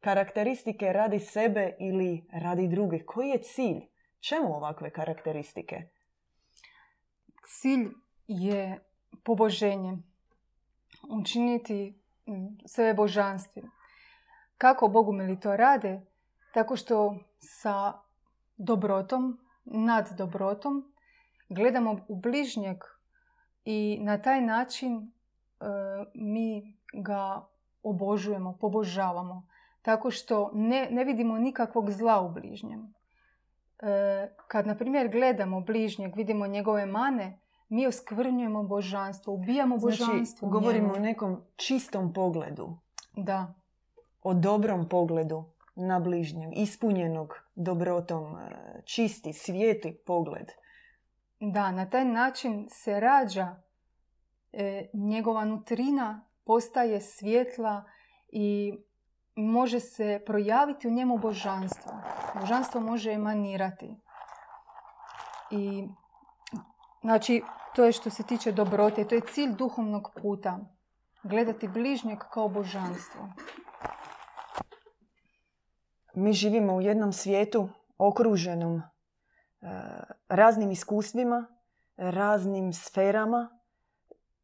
karakteristike 0.00 0.92
radi 0.92 1.18
sebe 1.18 1.76
ili 1.80 2.26
radi 2.32 2.68
druge? 2.68 3.04
Koji 3.04 3.28
je 3.28 3.42
cilj? 3.42 3.80
Čemu 4.20 4.56
ovakve 4.56 4.90
karakteristike? 4.90 5.93
Cilj 7.46 7.90
je 8.28 8.80
poboženje. 9.24 9.98
Učiniti 11.10 11.94
sve 12.66 12.94
božanstvim. 12.94 13.70
Kako 14.58 14.88
Bogumili 14.88 15.40
to 15.40 15.56
rade? 15.56 16.00
Tako 16.54 16.76
što 16.76 17.16
sa 17.38 17.92
dobrotom, 18.56 19.38
nad 19.64 20.16
dobrotom, 20.16 20.92
gledamo 21.48 21.96
u 22.08 22.16
bližnjeg 22.16 22.76
i 23.64 23.98
na 24.00 24.22
taj 24.22 24.40
način 24.40 24.96
e, 24.96 25.64
mi 26.14 26.76
ga 26.92 27.46
obožujemo, 27.82 28.56
pobožavamo. 28.60 29.46
Tako 29.82 30.10
što 30.10 30.50
ne, 30.54 30.88
ne 30.90 31.04
vidimo 31.04 31.38
nikakvog 31.38 31.90
zla 31.90 32.20
u 32.20 32.28
bližnjem. 32.28 32.94
E, 33.84 34.28
kad, 34.48 34.66
na 34.66 34.76
primjer, 34.76 35.08
gledamo 35.08 35.60
bližnjeg, 35.60 36.16
vidimo 36.16 36.46
njegove 36.46 36.86
mane, 36.86 37.38
mi 37.68 37.86
oskvrnjujemo 37.86 38.62
božanstvo, 38.62 39.34
ubijamo 39.34 39.78
znači, 39.78 39.98
božanstvo. 39.98 40.48
govorimo 40.48 40.92
o 40.94 40.98
nekom 40.98 41.42
čistom 41.56 42.12
pogledu. 42.12 42.78
Da. 43.16 43.54
O 44.22 44.34
dobrom 44.34 44.88
pogledu 44.88 45.44
na 45.74 46.00
bližnjem, 46.00 46.50
ispunjenog 46.54 47.34
dobrotom, 47.54 48.36
e, 48.36 48.82
čisti, 48.84 49.32
svijetli 49.32 49.92
pogled. 50.06 50.46
Da, 51.40 51.70
na 51.70 51.88
taj 51.88 52.04
način 52.04 52.66
se 52.70 53.00
rađa 53.00 53.56
e, 54.52 54.86
njegova 54.92 55.44
nutrina, 55.44 56.26
postaje 56.44 57.00
svjetla 57.00 57.84
i 58.28 58.78
može 59.36 59.80
se 59.80 60.22
projaviti 60.26 60.88
u 60.88 60.90
njemu 60.90 61.18
božanstvo. 61.18 61.92
Božanstvo 62.40 62.80
može 62.80 63.12
emanirati. 63.12 63.96
I, 65.50 65.88
znači, 67.02 67.42
to 67.74 67.84
je 67.84 67.92
što 67.92 68.10
se 68.10 68.22
tiče 68.22 68.52
dobrote, 68.52 69.04
to 69.04 69.14
je 69.14 69.20
cilj 69.20 69.52
duhovnog 69.52 70.10
puta. 70.22 70.58
Gledati 71.22 71.68
bližnjeg 71.68 72.18
kao 72.18 72.48
božanstvo. 72.48 73.32
Mi 76.14 76.32
živimo 76.32 76.74
u 76.74 76.80
jednom 76.80 77.12
svijetu 77.12 77.68
okruženom 77.98 78.76
e, 78.76 78.82
raznim 80.28 80.70
iskustvima, 80.70 81.46
raznim 81.96 82.72
sferama. 82.72 83.58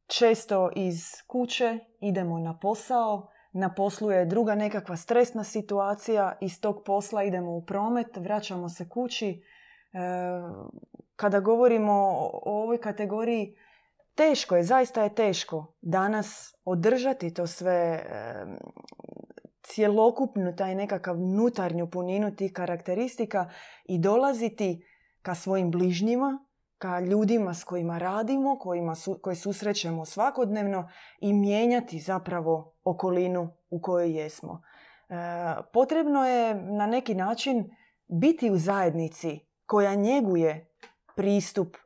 Često 0.07 0.70
iz 0.76 1.03
kuće 1.26 1.79
idemo 2.00 2.38
na 2.38 2.59
posao, 2.59 3.29
na 3.53 3.75
poslu 3.75 4.11
je 4.11 4.25
druga 4.25 4.55
nekakva 4.55 4.97
stresna 4.97 5.45
situacija, 5.45 6.39
iz 6.41 6.61
tog 6.61 6.83
posla 6.85 7.23
idemo 7.25 7.57
u 7.57 7.65
promet, 7.65 8.17
vraćamo 8.17 8.69
se 8.69 8.89
kući. 8.89 9.29
E, 9.31 9.41
kada 11.17 11.41
govorimo 11.41 11.93
o 12.33 12.63
ovoj 12.63 12.81
kategoriji, 12.81 13.57
teško 14.15 14.57
je, 14.57 14.63
zaista 14.63 15.03
je 15.03 15.15
teško 15.15 15.75
danas 15.81 16.55
održati 16.65 17.35
to 17.35 17.47
sve 17.47 17.73
e, 17.73 18.45
cjelokupnu 19.63 20.57
taj 20.57 20.75
nekakav 20.75 21.19
nutarnju 21.19 21.91
puninu 21.91 22.37
tih 22.37 22.53
karakteristika 22.53 23.51
i 23.85 23.99
dolaziti 23.99 24.87
ka 25.23 25.35
svojim 25.35 25.71
bližnjima, 25.71 26.45
ka 26.81 27.01
ljudima 27.01 27.55
s 27.55 27.64
kojima 27.64 27.99
radimo, 27.99 28.59
kojima 28.59 28.95
su, 28.95 29.19
koje 29.23 29.37
susrećemo 29.37 30.05
svakodnevno 30.05 30.88
i 31.21 31.33
mijenjati 31.33 31.99
zapravo 31.99 32.75
okolinu 32.85 33.49
u 33.71 33.81
kojoj 33.81 34.16
jesmo. 34.19 34.62
E, 35.09 35.14
potrebno 35.73 36.27
je 36.27 36.55
na 36.55 36.87
neki 36.87 37.14
način 37.14 37.77
biti 38.09 38.51
u 38.51 38.59
zajednici 38.59 39.40
koja 39.66 39.95
njeguje 39.95 40.75
pristup 41.16 41.77
e, 41.77 41.81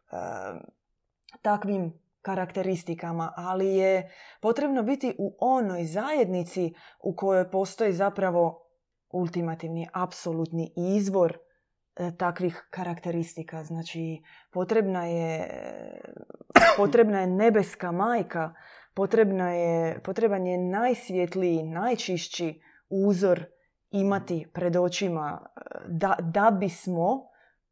takvim 1.43 2.01
karakteristikama, 2.23 3.33
ali 3.37 3.77
je 3.77 4.11
potrebno 4.41 4.83
biti 4.83 5.15
u 5.19 5.37
onoj 5.39 5.85
zajednici 5.85 6.75
u 7.01 7.17
kojoj 7.17 7.51
postoji 7.51 7.93
zapravo 7.93 8.67
ultimativni, 9.11 9.89
apsolutni 9.93 10.73
izvor 10.77 11.39
takvih 12.17 12.67
karakteristika. 12.71 13.65
Znači, 13.65 14.23
potrebna 14.51 15.07
je, 15.07 15.49
potrebna 16.77 17.21
je 17.21 17.27
nebeska 17.27 17.93
majka, 17.93 18.55
potrebna 18.95 19.51
je, 19.51 20.01
potreban 20.03 20.47
je 20.47 20.59
najsvjetliji, 20.59 21.63
najčišći 21.63 22.61
uzor 22.89 23.45
imati 23.91 24.51
pred 24.55 24.77
očima 24.77 25.41
e, 25.43 25.61
da, 25.89 26.17
da 26.21 26.51
bismo 26.51 27.23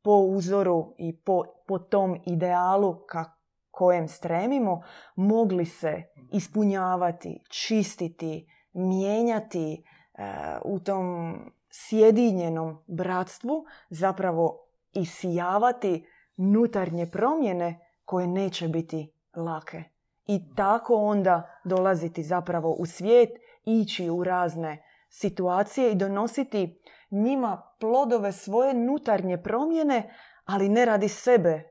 po 0.02 0.16
uzoru 0.16 0.94
i 0.98 1.16
po, 1.16 1.44
po 1.66 1.78
tom 1.78 2.22
idealu 2.26 3.06
kako 3.06 3.42
kojem 3.72 4.08
stremimo 4.08 4.82
mogli 5.16 5.66
se 5.66 6.02
ispunjavati, 6.32 7.42
čistiti, 7.50 8.46
mijenjati 8.72 9.84
e, 10.14 10.24
u 10.64 10.80
tom 10.80 11.34
sjedinjenom 11.72 12.84
bratstvu, 12.86 13.64
zapravo 13.90 14.68
isijavati 14.92 16.06
nutarnje 16.36 17.10
promjene 17.10 17.78
koje 18.04 18.26
neće 18.26 18.68
biti 18.68 19.12
lake. 19.36 19.84
I 20.26 20.54
tako 20.54 20.94
onda 20.94 21.60
dolaziti 21.64 22.22
zapravo 22.22 22.72
u 22.72 22.86
svijet, 22.86 23.30
ići 23.64 24.10
u 24.10 24.24
razne 24.24 24.84
situacije 25.08 25.92
i 25.92 25.94
donositi 25.94 26.82
njima 27.10 27.62
plodove 27.80 28.32
svoje 28.32 28.74
nutarnje 28.74 29.42
promjene, 29.42 30.14
ali 30.44 30.68
ne 30.68 30.84
radi 30.84 31.08
sebe, 31.08 31.62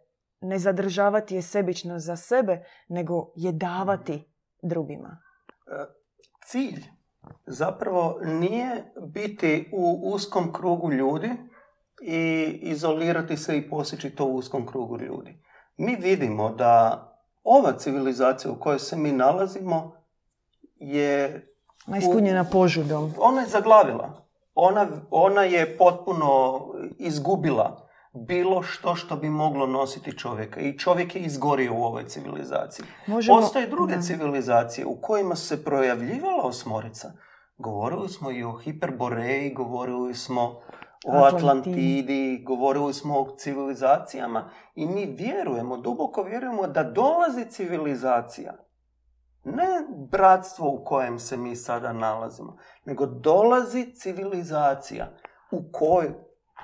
ne 0.42 0.60
zadržavati 0.60 1.36
je 1.36 1.42
sebično 1.42 2.00
za 2.00 2.16
sebe, 2.16 2.64
nego 2.88 3.32
je 3.36 3.52
davati 3.52 4.32
drugima. 4.62 5.18
E, 5.68 5.86
cilj 6.46 7.01
zapravo 7.46 8.20
nije 8.24 8.94
biti 9.08 9.70
u 9.74 10.02
uskom 10.04 10.54
krugu 10.54 10.92
ljudi 10.92 11.30
i 12.02 12.60
izolirati 12.62 13.38
se 13.38 13.58
i 13.58 13.70
posjeći 13.70 14.10
to 14.10 14.26
u 14.26 14.36
uskom 14.36 14.68
krugu 14.68 14.98
ljudi. 14.98 15.44
Mi 15.78 15.96
vidimo 15.96 16.50
da 16.50 17.08
ova 17.44 17.74
civilizacija 17.78 18.52
u 18.52 18.60
kojoj 18.60 18.80
se 18.80 18.96
mi 18.96 19.12
nalazimo 19.12 19.96
je... 20.76 21.48
Ispunjena 21.98 22.44
požudom. 22.52 23.14
Ona 23.18 23.42
je 23.42 23.48
zaglavila. 23.48 24.26
Ona, 24.56 24.88
ona 25.12 25.44
je 25.44 25.78
potpuno 25.78 26.62
izgubila 26.98 27.91
bilo 28.14 28.64
što 28.64 28.96
što 28.96 29.16
bi 29.16 29.30
moglo 29.30 29.68
nositi 29.68 30.18
čovjeka. 30.18 30.60
I 30.60 30.78
čovjek 30.78 31.16
je 31.16 31.22
izgorio 31.22 31.74
u 31.74 31.84
ovoj 31.84 32.08
civilizaciji. 32.08 32.86
Možemo... 33.08 33.40
Postoje 33.40 33.68
druge 33.68 34.02
civilizacije 34.02 34.86
u 34.86 35.02
kojima 35.02 35.36
se 35.36 35.64
projavljivala 35.64 36.44
osmorica. 36.44 37.12
Govorili 37.58 38.10
smo 38.10 38.32
i 38.32 38.44
o 38.44 38.58
Hiperboreji, 38.58 39.54
govorili 39.54 40.14
smo 40.14 40.62
o 41.06 41.24
Atlantidi, 41.24 42.44
govorili 42.46 42.94
smo 42.94 43.20
o 43.20 43.36
civilizacijama 43.38 44.50
i 44.76 44.86
mi 44.86 45.06
vjerujemo, 45.06 45.78
duboko 45.78 46.24
vjerujemo 46.24 46.68
da 46.68 46.84
dolazi 46.84 47.46
civilizacija. 47.46 48.54
Ne 49.44 49.68
bratstvo 50.12 50.70
u 50.70 50.84
kojem 50.86 51.20
se 51.20 51.38
mi 51.38 51.56
sada 51.56 51.94
nalazimo, 51.94 52.58
nego 52.86 53.06
dolazi 53.06 53.94
civilizacija 53.96 55.12
u 55.52 55.72
kojoj 55.72 56.14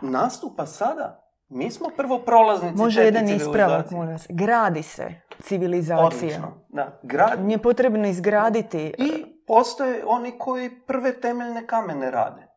nastupa 0.02 0.66
sada. 0.66 1.27
Mi 1.50 1.72
smo 1.72 1.90
prvo 1.98 2.20
prolaznici 2.20 2.78
Može 2.78 3.04
jedan 3.04 3.30
ispravak, 3.30 3.92
molim 3.92 4.12
vas. 4.12 4.26
Gradi 4.30 4.84
se 4.84 5.22
civilizacija. 5.42 6.06
Odlično, 6.06 6.66
da. 6.70 7.00
Grad... 7.04 7.46
Nije 7.46 7.58
potrebno 7.58 8.08
izgraditi. 8.08 8.94
I 8.98 9.26
postoje 9.48 10.04
oni 10.08 10.38
koji 10.40 10.70
prve 10.88 11.22
temeljne 11.22 11.68
kamene 11.68 12.12
rade. 12.12 12.48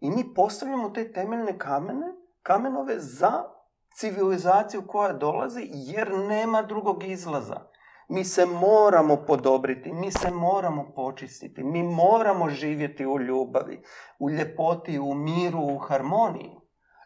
I 0.00 0.10
mi 0.10 0.34
postavljamo 0.34 0.90
te 0.90 1.12
temeljne 1.12 1.58
kamene, 1.58 2.06
kamenove 2.42 2.98
za 2.98 3.32
civilizaciju 3.94 4.82
koja 4.86 5.12
dolazi 5.12 5.68
jer 5.72 6.18
nema 6.18 6.62
drugog 6.62 7.04
izlaza. 7.04 7.60
Mi 8.08 8.24
se 8.24 8.46
moramo 8.46 9.16
podobriti, 9.16 9.92
mi 9.92 10.10
se 10.10 10.30
moramo 10.30 10.92
počistiti, 10.96 11.64
mi 11.64 11.82
moramo 11.82 12.50
živjeti 12.50 13.06
u 13.06 13.18
ljubavi, 13.20 13.82
u 14.18 14.30
ljepoti, 14.30 14.98
u 14.98 15.14
miru, 15.14 15.60
u 15.60 15.78
harmoniji. 15.78 16.63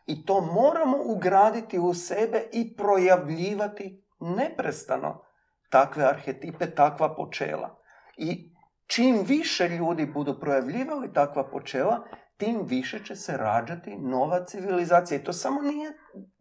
I 0.08 0.24
to 0.24 0.40
moramo 0.40 0.98
ugraditi 1.04 1.78
u 1.78 1.94
sebe 1.94 2.48
i 2.52 2.76
projavljivati 2.76 4.04
neprestano 4.20 5.24
takve 5.70 6.04
arhetipe, 6.04 6.70
takva 6.70 7.14
počela. 7.14 7.78
I 8.16 8.54
čim 8.86 9.22
više 9.26 9.68
ljudi 9.68 10.06
budu 10.06 10.40
projavljivali 10.40 11.12
takva 11.12 11.50
počela, 11.50 12.04
tim 12.36 12.60
više 12.64 13.04
će 13.04 13.16
se 13.16 13.36
rađati 13.36 13.96
nova 13.96 14.44
civilizacija. 14.44 15.20
I 15.20 15.24
to 15.24 15.32
samo 15.32 15.62
nije 15.62 15.92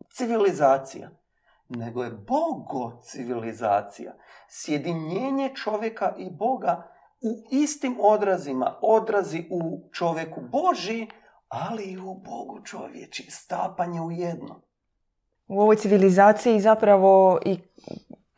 civilizacija, 0.10 1.10
nego 1.70 2.04
je 2.04 2.12
bogo 2.12 3.02
civilizacija. 3.04 4.14
Sjedinjenje 4.50 5.52
čovjeka 5.56 6.14
i 6.18 6.30
Boga 6.32 6.88
u 7.22 7.48
istim 7.52 7.98
odrazima, 8.00 8.80
odrazi 8.82 9.46
u 9.52 9.90
čovjeku 9.92 10.42
Boži, 10.42 11.08
ali 11.48 11.84
i 11.84 11.98
u 11.98 12.14
Bogu 12.14 12.62
čovječi, 12.66 13.32
stapanje 13.32 14.02
u 14.02 14.12
jedno. 14.12 14.62
U 15.48 15.62
ovoj 15.62 15.76
civilizaciji 15.76 16.60
zapravo 16.60 17.40
i 17.46 17.60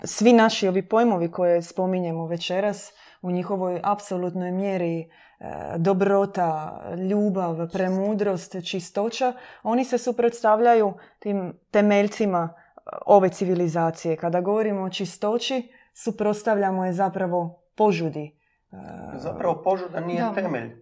svi 0.04 0.34
naši 0.34 0.68
ovi 0.68 0.88
pojmovi 0.88 1.32
koje 1.32 1.62
spominjemo 1.62 2.28
večeras 2.28 2.92
u 3.22 3.32
njihovoj 3.32 3.82
apsolutnoj 3.84 4.52
mjeri 4.52 5.10
E, 5.40 5.78
dobrota, 5.78 6.82
ljubav, 7.10 7.70
premudrost, 7.74 8.56
čistoća, 8.64 9.34
oni 9.64 9.86
se 9.86 9.98
suprotstavljaju 9.98 10.94
tim 11.20 11.54
temeljcima 11.72 12.50
e, 12.50 12.80
ove 13.06 13.30
civilizacije. 13.30 14.16
Kada 14.16 14.42
govorimo 14.42 14.82
o 14.82 14.90
čistoći, 14.90 15.74
suprotstavljamo 15.94 16.86
je 16.86 16.94
zapravo 16.94 17.62
požudi. 17.76 18.39
E, 18.72 18.76
zapravo 19.18 19.62
požuda 19.64 20.00
nije 20.00 20.24
temelj. 20.36 20.76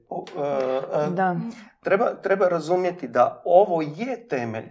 da. 1.09 1.35
Treba, 1.83 2.13
treba 2.23 2.47
razumjeti 2.47 3.07
da 3.07 3.41
ovo 3.45 3.81
je 3.81 4.27
temelj, 4.27 4.69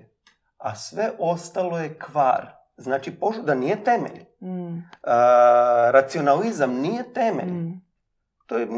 a 0.58 0.74
sve 0.74 1.10
ostalo 1.18 1.78
je 1.78 1.98
kvar. 1.98 2.56
Znači, 2.76 3.10
požuda 3.10 3.54
nije 3.54 3.84
temelj. 3.84 4.24
Mm. 4.42 4.82
racionalizam 5.90 6.72
nije 6.74 7.12
temelj. 7.12 7.52
Mm. 7.52 7.82
To 8.46 8.58
je, 8.58 8.68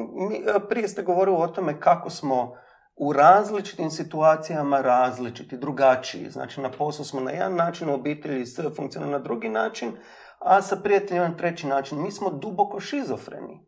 prije 0.68 0.88
ste 0.88 1.02
govorili 1.02 1.36
o 1.40 1.46
tome 1.46 1.80
kako 1.80 2.10
smo 2.10 2.54
u 2.96 3.12
različitim 3.12 3.90
situacijama 3.90 4.80
različiti, 4.80 5.56
drugačiji. 5.56 6.30
Znači 6.30 6.60
na 6.60 6.70
poslu 6.70 7.04
smo 7.04 7.20
na 7.20 7.30
jedan 7.30 7.54
način, 7.54 7.88
u 7.88 7.94
obitelji 7.94 8.46
sve 8.46 8.70
funkcionira 8.70 9.12
na 9.12 9.18
drugi 9.18 9.48
način, 9.48 9.92
a 10.38 10.62
sa 10.62 10.76
prijateljima 10.76 11.28
na 11.28 11.36
treći 11.36 11.66
način. 11.66 12.02
Mi 12.02 12.12
smo 12.12 12.30
duboko 12.30 12.80
šizofreni. 12.80 13.67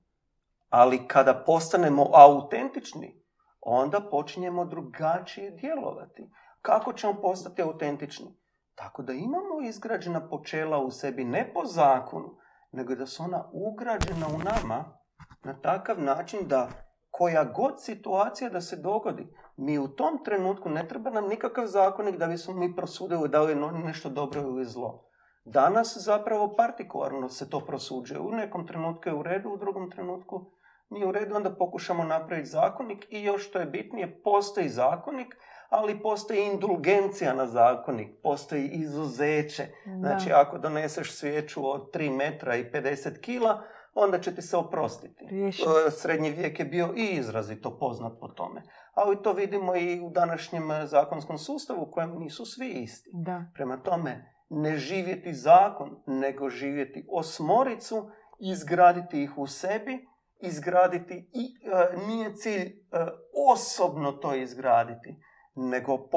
Ali 0.70 1.08
kada 1.08 1.34
postanemo 1.46 2.10
autentični, 2.14 3.24
onda 3.60 4.00
počinjemo 4.10 4.64
drugačije 4.64 5.50
djelovati. 5.50 6.30
Kako 6.62 6.92
ćemo 6.92 7.20
postati 7.20 7.62
autentični? 7.62 8.40
Tako 8.74 9.02
da 9.02 9.12
imamo 9.12 9.60
izgrađena 9.62 10.28
počela 10.28 10.78
u 10.78 10.90
sebi 10.90 11.24
ne 11.24 11.52
po 11.54 11.64
zakonu, 11.66 12.36
nego 12.72 12.94
da 12.94 13.06
su 13.06 13.22
ona 13.22 13.50
ugrađena 13.52 14.26
u 14.34 14.38
nama 14.38 14.98
na 15.44 15.60
takav 15.60 16.02
način 16.02 16.48
da 16.48 16.68
koja 17.10 17.44
god 17.44 17.82
situacija 17.82 18.50
da 18.50 18.60
se 18.60 18.76
dogodi, 18.76 19.34
mi 19.56 19.78
u 19.78 19.88
tom 19.88 20.24
trenutku 20.24 20.68
ne 20.68 20.88
treba 20.88 21.10
nam 21.10 21.28
nikakav 21.28 21.66
zakonik 21.66 22.16
da 22.16 22.26
bismo 22.26 22.54
mi 22.54 22.76
prosudili 22.76 23.28
da 23.28 23.42
li 23.42 23.52
je 23.52 23.56
nešto 23.56 24.10
dobro 24.10 24.40
ili 24.40 24.64
zlo. 24.64 25.09
Danas 25.44 25.96
zapravo 26.00 26.54
partikularno 26.56 27.28
se 27.28 27.50
to 27.50 27.60
prosuđuje. 27.60 28.20
U 28.20 28.30
nekom 28.30 28.66
trenutku 28.66 29.08
je 29.08 29.14
u 29.14 29.22
redu, 29.22 29.50
u 29.50 29.56
drugom 29.56 29.90
trenutku 29.90 30.50
nije 30.90 31.06
u 31.06 31.12
redu, 31.12 31.36
onda 31.36 31.54
pokušamo 31.54 32.04
napraviti 32.04 32.48
zakonik 32.48 33.06
i 33.10 33.22
još 33.22 33.48
što 33.48 33.58
je 33.58 33.66
bitnije, 33.66 34.22
postoji 34.22 34.68
zakonik, 34.68 35.36
ali 35.68 36.02
postoji 36.02 36.46
indulgencija 36.46 37.34
na 37.34 37.46
zakonik, 37.46 38.08
postoji 38.22 38.68
izuzeće. 38.68 39.66
Znači, 39.98 40.32
ako 40.32 40.58
doneseš 40.58 41.18
svijeću 41.18 41.70
od 41.70 41.94
3 41.94 42.16
metra 42.16 42.56
i 42.56 42.70
50 42.72 43.20
kila, 43.20 43.62
onda 43.94 44.20
će 44.20 44.34
ti 44.34 44.42
se 44.42 44.56
oprostiti. 44.56 45.24
E, 45.24 45.90
srednji 45.90 46.30
vijek 46.30 46.58
je 46.58 46.64
bio 46.64 46.94
i 46.96 47.04
izrazito 47.04 47.78
poznat 47.78 48.12
po 48.20 48.28
tome. 48.28 48.62
Ali 48.94 49.22
to 49.22 49.32
vidimo 49.32 49.76
i 49.76 50.00
u 50.00 50.10
današnjem 50.10 50.68
zakonskom 50.84 51.38
sustavu 51.38 51.82
u 51.82 51.90
kojem 51.90 52.18
nisu 52.18 52.44
svi 52.46 52.68
isti. 52.68 53.10
Da. 53.12 53.44
Prema 53.54 53.82
tome, 53.82 54.34
ne 54.50 54.76
živjeti 54.76 55.34
zakon, 55.34 56.02
nego 56.06 56.50
živjeti 56.50 57.06
osmoricu, 57.10 58.10
izgraditi 58.38 59.22
ih 59.22 59.38
u 59.38 59.46
sebi, 59.46 60.08
izgraditi 60.40 61.30
i 61.32 61.54
e, 61.66 62.06
nije 62.06 62.34
cilj 62.34 62.72
osobno 63.52 64.12
to 64.12 64.34
izgraditi, 64.34 65.16
nego 65.54 66.08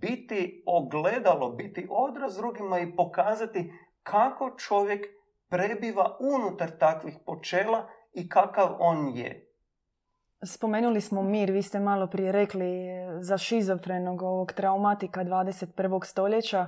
biti 0.00 0.62
ogledalo, 0.66 1.50
biti 1.50 1.86
odraz 1.90 2.36
drugima 2.36 2.78
i 2.78 2.96
pokazati 2.96 3.72
kako 4.02 4.50
čovjek 4.58 5.06
prebiva 5.48 6.16
unutar 6.20 6.70
takvih 6.78 7.18
počela 7.26 7.88
i 8.12 8.28
kakav 8.28 8.76
on 8.78 9.16
je. 9.16 9.44
Spomenuli 10.42 11.00
smo 11.00 11.22
mir, 11.22 11.50
vi 11.50 11.62
ste 11.62 11.80
malo 11.80 12.06
prije 12.06 12.32
rekli 12.32 12.86
za 13.20 13.38
šizofrenog 13.38 14.22
ovog 14.22 14.52
traumatika 14.52 15.24
21. 15.24 16.04
stoljeća 16.04 16.66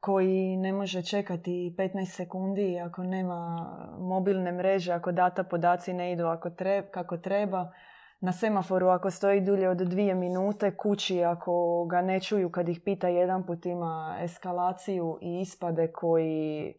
koji 0.00 0.56
ne 0.56 0.72
može 0.72 1.02
čekati 1.02 1.74
15 1.78 2.04
sekundi 2.04 2.80
ako 2.80 3.02
nema 3.02 3.66
mobilne 3.98 4.52
mreže, 4.52 4.92
ako 4.92 5.12
data 5.12 5.44
podaci 5.44 5.92
ne 5.92 6.12
idu 6.12 6.26
ako 6.26 6.50
kako 6.90 7.16
treba. 7.16 7.72
Na 8.20 8.32
semaforu 8.32 8.88
ako 8.88 9.10
stoji 9.10 9.40
dulje 9.40 9.68
od 9.68 9.78
dvije 9.78 10.14
minute, 10.14 10.76
kući 10.76 11.24
ako 11.24 11.84
ga 11.90 12.02
ne 12.02 12.20
čuju 12.20 12.50
kad 12.50 12.68
ih 12.68 12.80
pita 12.84 13.08
jedan 13.08 13.46
put 13.46 13.66
ima 13.66 14.16
eskalaciju 14.20 15.18
i 15.22 15.40
ispade 15.40 15.92
koji 15.92 16.74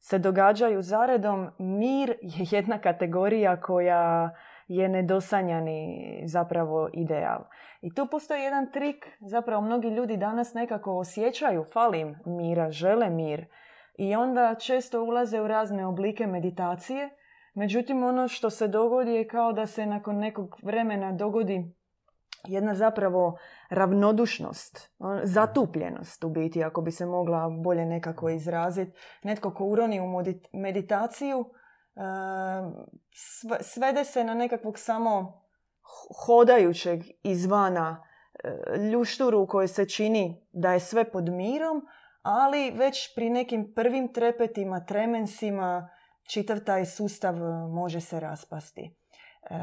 se 0.00 0.18
događaju 0.18 0.82
zaredom, 0.82 1.50
mir 1.58 2.08
je 2.20 2.46
jedna 2.50 2.78
kategorija 2.78 3.60
koja 3.60 4.30
je 4.68 4.88
nedosanjani 4.88 6.22
zapravo 6.26 6.88
ideal. 6.92 7.44
I 7.80 7.94
tu 7.94 8.06
postoji 8.10 8.42
jedan 8.42 8.72
trik, 8.72 9.06
zapravo 9.20 9.62
mnogi 9.62 9.88
ljudi 9.88 10.16
danas 10.16 10.54
nekako 10.54 10.98
osjećaju, 10.98 11.64
falim 11.72 12.16
mira, 12.26 12.70
žele 12.70 13.10
mir 13.10 13.46
i 13.98 14.14
onda 14.14 14.54
često 14.54 15.02
ulaze 15.02 15.40
u 15.40 15.48
razne 15.48 15.86
oblike 15.86 16.26
meditacije. 16.26 17.10
Međutim, 17.54 18.04
ono 18.04 18.28
što 18.28 18.50
se 18.50 18.68
dogodi 18.68 19.10
je 19.10 19.28
kao 19.28 19.52
da 19.52 19.66
se 19.66 19.86
nakon 19.86 20.16
nekog 20.16 20.56
vremena 20.62 21.12
dogodi 21.12 21.74
jedna 22.48 22.74
zapravo 22.74 23.38
ravnodušnost, 23.70 24.90
zatupljenost 25.22 26.24
u 26.24 26.28
biti, 26.28 26.64
ako 26.64 26.82
bi 26.82 26.90
se 26.90 27.06
mogla 27.06 27.48
bolje 27.64 27.86
nekako 27.86 28.28
izraziti. 28.28 28.98
Netko 29.22 29.54
ko 29.54 29.64
uroni 29.64 30.00
u 30.00 30.06
meditaciju, 30.52 31.44
svede 33.62 34.04
se 34.04 34.24
na 34.24 34.34
nekakvog 34.34 34.78
samo 34.78 35.42
hodajućeg 36.26 37.02
izvana 37.22 38.04
ljušturu 38.92 39.40
u 39.40 39.46
kojoj 39.46 39.68
se 39.68 39.88
čini 39.88 40.46
da 40.52 40.72
je 40.72 40.80
sve 40.80 41.10
pod 41.10 41.28
mirom, 41.28 41.86
ali 42.22 42.70
već 42.70 43.14
pri 43.14 43.30
nekim 43.30 43.72
prvim 43.74 44.12
trepetima, 44.12 44.84
tremensima, 44.84 45.90
čitav 46.22 46.60
taj 46.60 46.86
sustav 46.86 47.36
e, 47.36 47.68
može 47.68 48.00
se 48.00 48.20
raspasti. 48.20 48.96
E, 49.42 49.56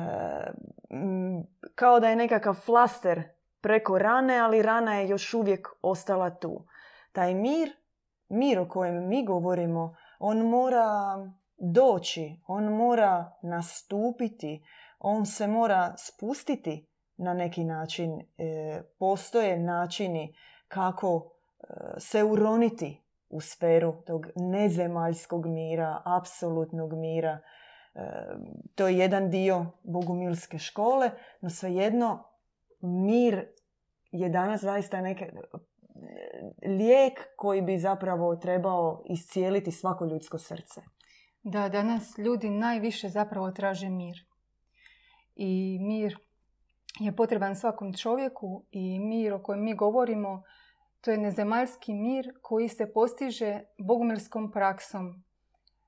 kao 1.76 2.00
da 2.00 2.10
je 2.10 2.16
nekakav 2.16 2.54
flaster 2.54 3.24
preko 3.62 3.98
rane, 3.98 4.40
ali 4.40 4.62
rana 4.62 4.96
je 4.96 5.10
još 5.10 5.34
uvijek 5.34 5.68
ostala 5.82 6.30
tu. 6.30 6.66
Taj 7.12 7.34
mir, 7.34 7.70
mir 8.30 8.60
o 8.60 8.68
kojem 8.70 9.08
mi 9.08 9.26
govorimo, 9.26 9.96
on 10.20 10.38
mora 10.38 10.86
doći, 11.62 12.40
on 12.48 12.64
mora 12.64 13.32
nastupiti, 13.42 14.64
on 15.00 15.26
se 15.26 15.48
mora 15.48 15.94
spustiti 15.98 16.88
na 17.18 17.34
neki 17.34 17.64
način. 17.64 18.22
E, 18.38 18.82
postoje 19.00 19.60
načini 19.60 20.36
kako 20.68 21.32
se 21.98 22.24
uroniti 22.24 23.02
u 23.30 23.42
sferu 23.42 23.94
tog 24.06 24.28
nezemaljskog 24.36 25.46
mira, 25.46 26.02
apsolutnog 26.06 26.94
mira. 26.94 27.40
E, 27.96 28.02
to 28.76 28.88
je 28.88 28.98
jedan 28.98 29.30
dio 29.30 29.66
bogumilske 29.84 30.58
škole, 30.58 31.12
no 31.42 31.50
svejedno 31.50 32.24
mir 32.82 33.48
je 34.12 34.30
danas 34.30 34.62
zaista 34.62 35.02
neke, 35.02 35.26
e, 35.26 36.68
lijek 36.68 37.28
koji 37.36 37.62
bi 37.62 37.78
zapravo 37.78 38.36
trebao 38.36 39.04
iscijeliti 39.06 39.72
svako 39.72 40.06
ljudsko 40.06 40.38
srce. 40.38 40.82
Da, 41.44 41.70
danas 41.70 42.18
ljudi 42.18 42.50
najviše 42.50 43.10
zapravo 43.10 43.52
traže 43.52 43.90
mir. 43.90 44.18
I 45.36 45.80
mir 45.82 46.18
je 47.00 47.16
potreban 47.16 47.56
svakom 47.56 47.94
čovjeku 47.94 48.66
i 48.72 49.00
mir 49.00 49.34
o 49.34 49.44
kojem 49.44 49.64
mi 49.64 49.76
govorimo 49.76 50.44
to 51.02 51.12
je 51.12 51.18
nezemaljski 51.18 51.94
mir 51.94 52.34
koji 52.42 52.70
se 52.70 52.94
postiže 52.94 53.62
bogumilskom 53.78 54.52
praksom, 54.52 55.24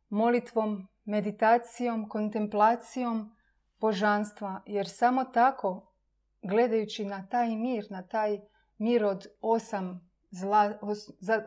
molitvom, 0.10 0.88
meditacijom, 1.06 2.10
kontemplacijom 2.10 3.36
božanstva. 3.80 4.62
Jer 4.66 4.90
samo 4.90 5.24
tako, 5.24 5.94
gledajući 6.42 7.06
na 7.06 7.28
taj 7.28 7.56
mir, 7.56 7.88
na 7.90 8.08
taj 8.08 8.40
mir 8.78 9.06
od 9.06 9.28
osam 9.42 10.10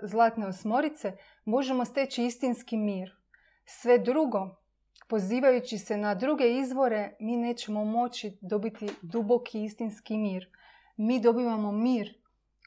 zlatne 0.03 0.47
osmorice, 0.47 1.13
možemo 1.45 1.85
steći 1.85 2.25
istinski 2.25 2.77
mir. 2.77 3.16
Sve 3.67 3.99
drugo, 3.99 4.49
pozivajući 5.09 5.79
se 5.79 5.97
na 5.97 6.15
druge 6.15 6.51
izvore, 6.51 7.17
mi 7.21 7.37
nećemo 7.37 7.85
moći 7.85 8.39
dobiti 8.41 8.89
duboki 9.03 9.65
istinski 9.65 10.19
mir. 10.19 10.49
Mi 10.97 11.21
dobivamo 11.21 11.73
mir 11.73 12.15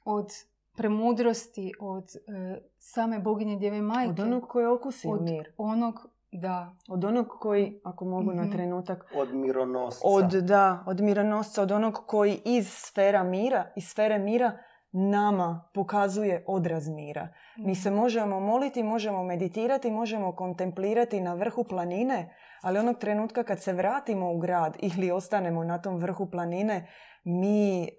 od 0.06 0.28
premudrosti 0.74 1.72
od 1.80 2.04
e, 2.06 2.62
same 2.80 3.20
boginje 3.20 3.56
Djeve 3.56 3.82
Majke. 3.82 4.10
Od 4.12 4.20
onog 4.20 4.44
koji 4.44 4.66
okusi 4.66 5.08
od 5.08 5.22
mir. 5.22 5.54
onog, 5.58 5.96
da. 6.32 6.76
Od 6.90 7.04
onog 7.04 7.28
koji, 7.30 7.80
ako 7.84 8.06
mogu 8.06 8.32
na 8.32 8.42
Mhm. 8.42 8.52
trenutak, 8.52 9.12
Od 9.16 9.34
mironosca. 9.34 10.02
od, 10.06 10.26
da, 10.32 10.84
od 10.88 11.02
mironosca, 11.02 11.62
od 11.62 11.72
onog 11.72 12.04
koji 12.06 12.42
iz 12.46 12.68
sfera 12.70 13.24
mira, 13.24 13.72
iz 13.76 13.88
sfere 13.88 14.20
mira 14.20 14.58
nama 14.92 15.70
pokazuje 15.74 16.44
odraz 16.48 16.88
mira. 16.88 17.28
Mi 17.58 17.76
se 17.76 17.92
možemo 17.92 18.40
moliti, 18.40 18.84
možemo 18.84 19.24
meditirati, 19.24 19.92
možemo 19.92 20.36
kontemplirati 20.36 21.22
na 21.22 21.34
vrhu 21.34 21.64
planine, 21.64 22.36
ali 22.62 22.80
onog 22.80 22.98
trenutka 22.98 23.44
kad 23.44 23.62
se 23.62 23.74
vratimo 23.74 24.32
u 24.32 24.38
grad 24.38 24.78
ili 24.96 25.12
ostanemo 25.12 25.64
na 25.64 25.82
tom 25.82 25.98
vrhu 25.98 26.32
planine, 26.32 26.88
mi 27.24 27.84
e, 27.84 27.90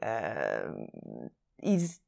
iz, 1.58 2.00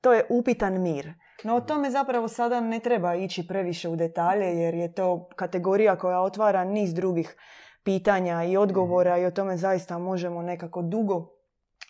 to 0.00 0.12
je 0.12 0.26
upitan 0.30 0.82
mir. 0.82 1.12
No 1.44 1.56
o 1.56 1.60
tome 1.60 1.90
zapravo 1.90 2.28
sada 2.28 2.60
ne 2.60 2.78
treba 2.80 3.14
ići 3.14 3.46
previše 3.46 3.88
u 3.88 3.96
detalje 3.96 4.46
jer 4.46 4.74
je 4.74 4.92
to 4.92 5.28
kategorija 5.36 5.96
koja 5.96 6.20
otvara 6.20 6.64
niz 6.64 6.94
drugih 6.94 7.36
pitanja 7.84 8.44
i 8.44 8.56
odgovora 8.56 9.18
i 9.18 9.26
o 9.26 9.30
tome 9.30 9.56
zaista 9.56 9.98
možemo 9.98 10.42
nekako 10.42 10.82
dugo, 10.82 11.28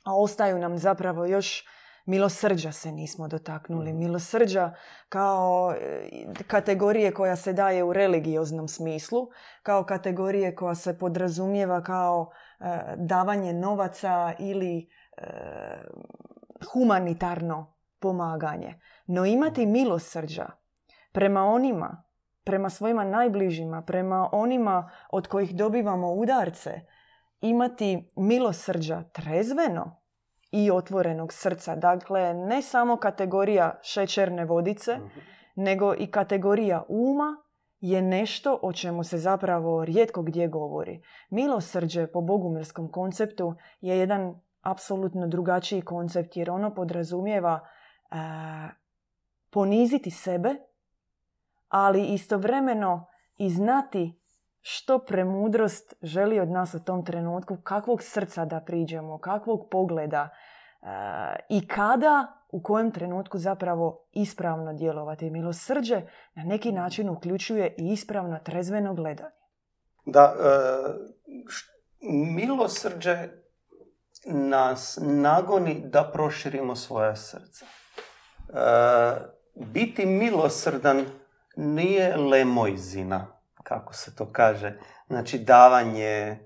a 0.05 0.17
ostaju 0.17 0.59
nam 0.59 0.79
zapravo 0.79 1.27
još 1.27 1.65
milosrđa 2.07 2.73
se 2.73 2.93
nismo 2.93 3.29
dotaknuli. 3.29 3.93
Mhm. 3.93 3.99
Milosrđa 3.99 4.75
kao 5.09 5.75
e, 5.81 6.09
kategorije 6.47 7.15
koja 7.15 7.37
se 7.37 7.53
daje 7.53 7.85
u 7.85 7.93
religioznom 7.93 8.69
smislu, 8.69 9.29
kao 9.63 9.85
kategorije 9.85 10.55
koja 10.55 10.75
se 10.75 10.99
podrazumijeva 10.99 11.83
kao 11.83 12.31
e, 12.61 12.79
davanje 12.97 13.53
novaca 13.53 14.33
ili 14.39 14.89
e, 15.17 15.23
humanitarno 16.73 17.77
pomaganje. 17.99 18.81
No 19.07 19.25
imati 19.25 19.67
milosrđa 19.67 20.47
prema 21.13 21.45
onima, 21.45 22.05
prema 22.45 22.71
svojima 22.71 23.05
najbližima, 23.05 23.83
prema 23.83 24.29
onima 24.33 24.91
od 25.11 25.27
kojih 25.27 25.57
dobivamo 25.57 26.13
udarce, 26.13 26.81
imati 27.41 28.13
milosrđa 28.17 29.03
trezveno 29.13 30.06
i 30.51 30.71
otvorenog 30.71 31.33
srca. 31.33 31.77
Dakle, 31.77 32.35
ne 32.35 32.63
samo 32.63 32.97
kategorija 32.97 33.79
šećerne 33.83 34.45
vodice, 34.45 34.97
Mhm. 34.97 35.21
nego 35.57 35.95
i 35.95 36.07
kategorija 36.07 36.83
uma 36.89 37.37
je 37.81 38.03
nešto 38.03 38.59
o 38.63 38.73
čemu 38.73 39.05
se 39.05 39.19
zapravo 39.19 39.85
rijetko 39.85 40.23
gdje 40.23 40.49
govori. 40.49 41.03
Milosrđe 41.31 42.07
po 42.07 42.21
bogumirskom 42.21 42.93
konceptu 42.93 43.55
je 43.81 43.99
jedan 43.99 44.41
apsolutno 44.63 45.27
drugačiji 45.27 45.83
koncept 45.83 46.37
jer 46.37 46.51
ono 46.51 46.75
podrazumijeva 46.75 47.61
e, 47.61 48.17
poniziti 49.51 50.11
sebe, 50.11 50.55
ali 51.69 52.07
istovremeno 52.07 53.07
i 53.39 53.51
znati 53.51 54.21
što 54.69 54.99
premudrost 54.99 55.95
želi 56.03 56.41
od 56.41 56.49
nas 56.49 56.75
u 56.75 56.85
tom 56.85 57.05
trenutku, 57.05 57.57
kakvog 57.63 58.03
srca 58.03 58.45
da 58.45 58.61
priđemo, 58.61 59.19
kakvog 59.19 59.69
pogleda 59.71 60.29
e, 60.29 60.87
i 61.49 61.69
kada, 61.69 62.27
u 62.53 62.63
kojem 62.63 62.91
trenutku 62.91 63.39
zapravo 63.39 64.07
ispravno 64.13 64.73
djelovati. 64.73 65.31
Milosrđe 65.31 66.03
na 66.35 66.43
neki 66.45 66.73
način 66.73 67.09
uključuje 67.09 67.75
i 67.79 67.93
ispravno 67.93 68.39
trezveno 68.45 68.95
gledanje. 68.95 69.31
Da, 70.07 70.35
e, 70.41 70.47
š- 71.49 71.71
milosrđe 72.35 73.29
nas 74.25 74.99
nagoni 75.03 75.83
da 75.85 76.11
proširimo 76.13 76.77
svoja 76.77 77.17
srca. 77.17 77.67
E, 77.67 78.57
biti 79.55 80.07
milosrdan 80.07 81.05
nije 81.57 82.17
lemojzina, 82.17 83.36
kako 83.69 83.95
se 83.95 84.15
to 84.15 84.33
kaže. 84.33 84.79
Znači 85.07 85.39
davanje 85.39 86.07
e, 86.07 86.39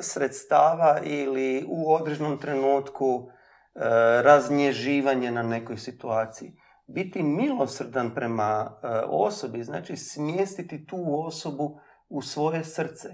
sredstava 0.00 1.00
ili 1.02 1.64
u 1.68 1.92
određenom 1.94 2.38
trenutku 2.38 3.28
e, 3.28 3.80
raznježivanje 4.22 5.30
na 5.30 5.42
nekoj 5.42 5.76
situaciji. 5.76 6.52
Biti 6.86 7.22
milosrdan 7.22 8.14
prema 8.14 8.78
e, 8.82 8.88
osobi 9.06 9.62
znači 9.62 9.96
smjestiti 9.96 10.86
tu 10.86 11.24
osobu 11.26 11.80
u 12.08 12.22
svoje 12.22 12.64
srce. 12.64 13.08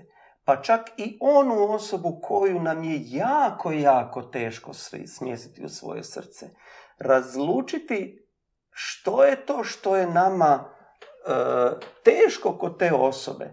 Pa 0.45 0.63
čak 0.63 0.81
i 0.97 1.19
onu 1.21 1.73
osobu 1.73 2.21
koju 2.23 2.63
nam 2.63 2.85
je 2.85 3.01
jako, 3.05 3.73
jako 3.73 4.23
teško 4.23 4.73
smjestiti 5.07 5.65
u 5.65 5.69
svoje 5.69 6.05
srce. 6.05 6.51
Razlučiti 6.99 8.29
što 8.71 9.25
je 9.25 9.47
to 9.47 9.65
što 9.65 9.97
je 9.97 10.07
nama 10.07 10.74
teško 12.05 12.59
kod 12.59 12.79
te 12.79 12.93
osobe, 12.93 13.53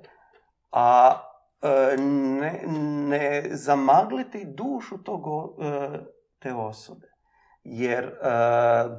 a 0.71 1.21
e, 1.61 1.97
ne, 1.97 2.63
ne 3.09 3.49
zamagliti 3.51 4.45
dušu 4.45 5.03
tog, 5.03 5.21
e, 5.61 5.99
te 6.39 6.53
osobe. 6.53 7.07
Jer 7.63 8.03
e, 8.03 8.13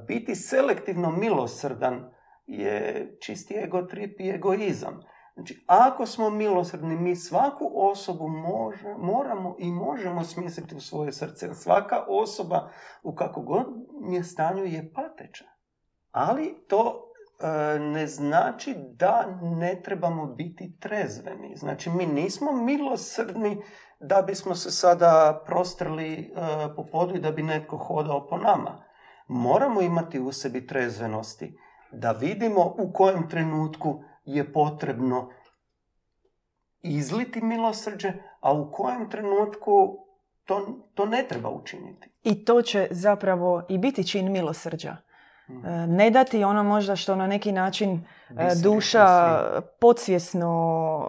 biti 0.07 0.35
selektivno 0.35 1.11
milosrdan 1.11 2.11
je 2.47 3.17
čisti 3.21 3.55
ego 3.55 3.83
trip 3.83 4.21
i 4.21 4.31
egoizam. 4.31 5.01
Znači, 5.35 5.65
ako 5.67 6.07
smo 6.07 6.31
milosrdni, 6.31 6.97
mi 6.97 7.17
svaku 7.17 7.71
osobu 7.75 8.29
može, 8.29 8.95
moramo 8.99 9.57
i 9.59 9.71
možemo 9.71 10.25
smjestiti 10.25 10.77
u 10.77 10.81
svoje 10.81 11.13
srce. 11.13 11.55
Svaka 11.55 12.05
osoba 12.09 12.71
u 13.03 13.15
kako 13.15 13.41
god 13.41 13.67
je 14.13 14.25
stanju 14.25 14.65
je 14.65 14.93
pateća. 14.95 15.45
Ali 16.11 16.65
to 16.69 17.12
e, 17.12 17.12
ne 17.81 18.07
znači 18.07 18.75
da 18.77 19.39
ne 19.43 19.83
trebamo 19.83 20.27
biti 20.27 20.77
trezveni. 20.81 21.57
Znači, 21.57 21.91
mi 21.91 22.07
nismo 22.07 22.53
milosrdni 22.53 23.63
da 24.01 24.23
bismo 24.23 24.55
se 24.55 24.71
sada 24.71 25.43
prostrli 25.47 26.13
e, 26.13 26.25
po 26.77 26.85
podu 26.93 27.15
i 27.15 27.21
da 27.21 27.31
bi 27.31 27.43
netko 27.43 27.77
hodao 27.77 28.27
po 28.29 28.37
nama. 28.37 28.85
Moramo 29.29 29.83
imati 29.83 30.21
u 30.21 30.33
sebi 30.33 30.67
trezvenosti 30.67 31.59
da 31.93 32.13
vidimo 32.13 32.75
u 32.79 32.93
kojem 32.93 33.29
trenutku 33.29 34.03
je 34.25 34.53
potrebno 34.53 35.31
izliti 36.83 37.41
milosrđe, 37.41 38.13
a 38.41 38.53
u 38.53 38.71
kojem 38.73 39.11
trenutku 39.11 39.99
to, 40.45 40.87
to 40.95 41.07
ne 41.07 41.27
treba 41.29 41.51
učiniti. 41.51 42.09
I 42.23 42.45
to 42.45 42.63
će 42.63 42.89
zapravo 42.91 43.63
i 43.69 43.79
biti 43.79 44.09
čin 44.09 44.33
milosrđa. 44.33 44.97
Mhm. 45.49 45.67
E, 45.67 45.87
Ne 45.87 46.11
dati 46.11 46.45
ono 46.45 46.63
možda 46.65 46.97
što 46.97 47.17
na 47.17 47.27
neki 47.27 47.53
način 47.53 48.05
e, 48.31 48.49
duša 48.57 49.07
podsvjesno 49.81 50.53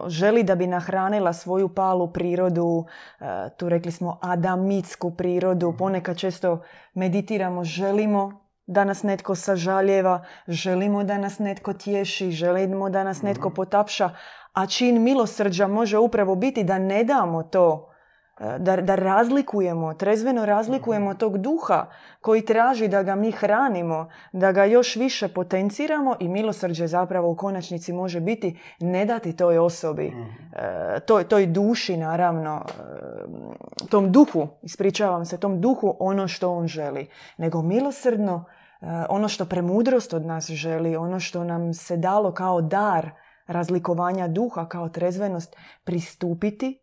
želi 0.07 0.43
da 0.43 0.55
bi 0.55 0.67
nahranila 0.67 1.33
svoju 1.33 1.69
palu 1.69 2.07
prirodu, 2.07 2.85
e, 3.19 3.25
tu 3.49 3.69
rekli 3.69 3.91
smo 3.91 4.19
adamitsku 4.21 5.11
prirodu, 5.11 5.67
Mhm. 5.69 5.77
ponekad 5.77 6.17
često 6.17 6.61
meditiramo, 6.93 7.63
želimo 7.63 8.43
da 8.65 8.83
nas 8.83 9.03
netko 9.03 9.35
sažaljeva, 9.35 10.23
želimo 10.47 11.03
da 11.03 11.17
nas 11.17 11.39
netko 11.39 11.73
tješi, 11.73 12.31
želimo 12.31 12.89
da 12.89 13.03
nas 13.03 13.21
netko 13.21 13.47
Mhm. 13.47 13.55
potapša, 13.55 14.09
a 14.53 14.65
čin 14.67 15.03
milosrđa 15.03 15.67
može 15.67 15.97
upravo 15.97 16.35
biti 16.35 16.63
da 16.63 16.79
ne 16.79 17.03
damo 17.03 17.43
to, 17.43 17.92
da, 18.39 18.75
da 18.75 18.95
razlikujemo, 18.95 19.93
trezveno 19.93 20.45
razlikujemo 20.45 21.09
Mhm. 21.09 21.17
tog 21.17 21.37
duha 21.37 21.85
koji 22.21 22.45
traži 22.45 22.87
da 22.87 23.03
ga 23.03 23.15
mi 23.15 23.31
hranimo, 23.31 24.09
da 24.31 24.51
ga 24.51 24.65
još 24.65 24.95
više 24.95 25.27
potenciramo 25.27 26.15
i 26.19 26.27
milosrđe 26.27 26.87
zapravo 26.87 27.29
u 27.29 27.35
konačnici 27.35 27.93
može 27.93 28.19
biti 28.19 28.59
ne 28.79 29.05
dati 29.05 29.35
toj 29.35 29.57
osobi, 29.57 30.07
Mhm. 30.07 30.21
e, 30.53 30.99
toj, 30.99 31.23
toj 31.23 31.45
duši 31.45 31.97
naravno, 31.97 32.61
e, 32.69 33.87
tom 33.89 34.11
duhu, 34.11 34.47
ispričavam 34.61 35.25
se, 35.25 35.37
tom 35.37 35.61
duhu 35.61 35.95
ono 35.99 36.27
što 36.27 36.51
on 36.53 36.67
želi, 36.67 37.07
nego 37.37 37.61
milosrdno 37.61 38.45
e, 38.81 38.85
ono 39.09 39.27
što 39.27 39.45
premudrost 39.45 40.13
od 40.13 40.25
nas 40.25 40.49
želi, 40.49 40.95
ono 40.95 41.19
što 41.19 41.43
nam 41.43 41.73
se 41.73 41.97
dalo 41.97 42.31
kao 42.31 42.61
dar 42.61 43.09
razlikovanja 43.47 44.27
duha, 44.27 44.65
kao 44.69 44.89
trezvenost, 44.89 45.55
pristupiti, 45.83 46.79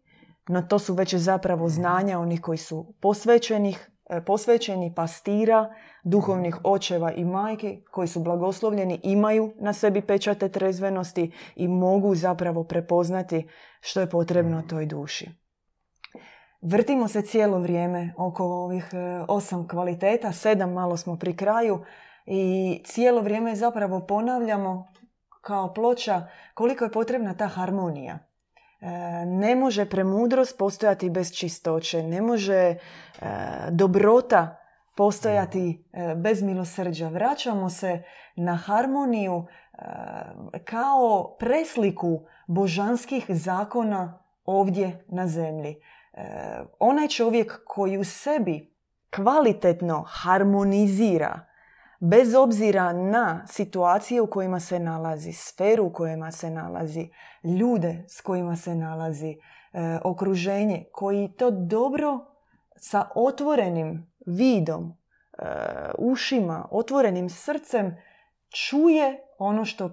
no 0.51 0.62
to 0.62 0.78
su 0.78 0.94
već 0.94 1.14
zapravo 1.14 1.68
znanja 1.68 2.18
onih 2.18 2.40
koji 2.40 2.59
su 2.59 2.94
posvećenih, 3.01 3.90
e, 4.11 4.24
posvećeni 4.24 4.94
pastira, 4.94 5.74
duhovnih 6.05 6.57
očeva 6.64 7.12
i 7.12 7.24
majke 7.24 7.82
koji 7.90 8.09
su 8.09 8.20
blagoslovljeni, 8.20 9.01
imaju 9.03 9.53
na 9.61 9.72
sebi 9.72 10.01
pečate 10.01 10.48
trezvenosti 10.48 11.32
i 11.57 11.68
mogu 11.68 12.14
zapravo 12.14 12.64
prepoznati 12.64 13.48
što 13.80 14.01
je 14.01 14.11
potrebno 14.11 14.62
toj 14.62 14.86
duši. 14.86 15.30
Vrtimo 16.62 17.09
se 17.09 17.22
cijelo 17.22 17.59
vrijeme 17.59 18.14
oko 18.18 18.44
ovih 18.44 18.90
e, 18.92 19.24
osam 19.28 19.68
kvaliteta, 19.68 20.32
sedam 20.32 20.72
malo 20.72 20.96
smo 20.96 21.16
pri 21.16 21.36
kraju 21.36 21.84
i 22.26 22.82
cijelo 22.86 23.22
vrijeme 23.22 23.57
zapravo 23.57 24.07
ponavljamo 24.07 24.92
kao 25.40 25.74
ploča 25.74 26.26
koliko 26.55 26.84
je 26.84 26.92
potrebna 26.92 27.34
ta 27.34 27.46
harmonija. 27.46 28.29
Ne 29.26 29.56
može 29.56 29.84
premudrost 29.84 30.58
postojati 30.58 31.10
bez 31.10 31.32
čistoće, 31.32 32.02
ne 32.02 32.22
može 32.22 32.54
e, 32.54 32.76
dobrota 33.70 34.56
postojati 34.96 35.84
e, 35.92 36.14
bez 36.14 36.42
milosrđa. 36.42 37.08
Vraćamo 37.08 37.70
se 37.70 38.02
na 38.36 38.56
harmoniju 38.56 39.46
e, 39.72 39.78
kao 40.64 41.36
presliku 41.38 42.20
božanskih 42.46 43.24
zakona 43.28 44.24
ovdje 44.44 45.04
na 45.08 45.26
zemlji. 45.26 45.76
Onaj 46.78 47.08
čovjek 47.08 47.60
koji 47.66 47.98
u 47.98 48.04
sebi 48.04 48.74
kvalitetno 49.10 50.04
harmonizira 50.08 51.49
bez 52.01 52.34
obzira 52.34 52.92
na 52.92 53.46
situacije 53.46 54.20
u 54.20 54.26
kojima 54.26 54.61
se 54.61 54.78
nalazi, 54.78 55.32
sferu 55.32 55.86
u 55.86 55.92
kojima 55.92 56.30
se 56.30 56.51
nalazi, 56.51 57.11
ljude 57.44 58.05
s 58.09 58.20
kojima 58.20 58.57
se 58.57 58.74
nalazi, 58.74 59.30
e, 59.30 59.98
okruženje, 60.05 60.84
koji 60.92 61.32
to 61.38 61.51
dobro 61.51 62.18
sa 62.76 63.09
otvorenim 63.14 64.12
vidom, 64.26 64.96
e, 65.38 65.44
ušima, 65.98 66.68
otvorenim 66.70 67.28
srcem 67.28 67.96
čuje 68.48 69.20
ono 69.38 69.64
što 69.64 69.90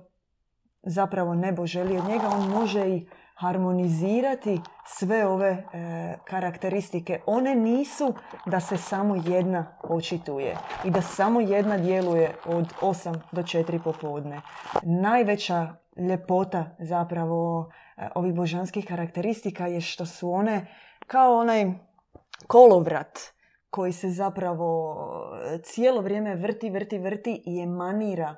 zapravo 0.84 1.36
nebo 1.36 1.66
želi 1.66 1.97
od 1.97 2.05
njega, 2.05 2.28
on 2.28 2.49
može 2.49 2.89
i 2.89 3.08
harmonizirati 3.38 4.61
sve 4.85 5.27
ove 5.27 5.49
e, 5.49 5.63
karakteristike. 6.25 7.19
One 7.25 7.55
nisu 7.55 8.13
da 8.45 8.59
se 8.59 8.77
samo 8.77 9.15
jedna 9.15 9.77
očituje 9.83 10.57
i 10.83 10.91
da 10.91 11.01
samo 11.01 11.41
jedna 11.41 11.77
djeluje 11.77 12.35
od 12.45 12.73
8 12.81 13.19
do 13.31 13.41
4 13.41 13.83
popodne. 13.83 14.41
Najveća 14.83 15.75
ljepota 15.97 16.65
zapravo 16.79 17.71
e, 17.97 18.09
ovih 18.15 18.33
božanskih 18.33 18.85
karakteristika 18.85 19.67
je 19.67 19.81
što 19.81 20.05
su 20.05 20.31
one 20.31 20.65
kao 21.07 21.38
onaj 21.38 21.65
kolovrat 22.47 23.19
koji 23.69 23.91
se 23.91 24.09
zapravo 24.09 24.95
e, 25.53 25.61
cijelo 25.63 26.01
vrijeme 26.01 26.35
vrti, 26.35 26.69
vrti, 26.69 26.99
vrti 26.99 27.43
i 27.45 27.61
emanira 27.61 28.35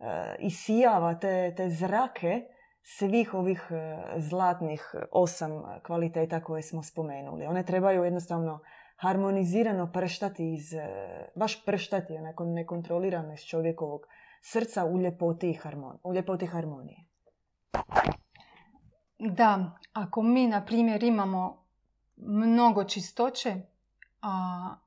e, 0.00 0.36
i 0.38 0.50
sijava 0.50 1.14
te, 1.14 1.54
te 1.56 1.70
zrake 1.70 2.42
svih 2.82 3.34
ovih 3.34 3.68
e, 3.70 3.96
zlatnih 4.20 4.94
osam 5.10 5.62
kvaliteta 5.86 6.44
koje 6.44 6.62
smo 6.62 6.82
spomenuli. 6.82 7.46
One 7.46 7.64
trebaju 7.64 8.04
jednostavno 8.04 8.60
harmonizirano 8.96 9.92
prštati 9.92 10.52
iz, 10.52 10.74
e, 10.74 10.88
baš 11.34 11.64
prštati 11.64 12.16
onako 12.16 12.44
nekontrolirano 12.44 13.32
iz 13.32 13.40
čovjekovog 13.40 14.06
srca 14.42 14.84
u 14.84 14.98
ljepoti, 14.98 15.50
i 15.50 15.54
harmon, 15.54 15.98
u 16.04 16.14
ljepoti 16.14 16.46
harmonije. 16.46 16.98
Da, 19.18 19.78
ako 19.92 20.22
mi, 20.22 20.46
na 20.46 20.64
primjer, 20.64 21.02
imamo 21.02 21.64
mnogo 22.16 22.84
čistoće, 22.84 23.56
a 24.22 24.34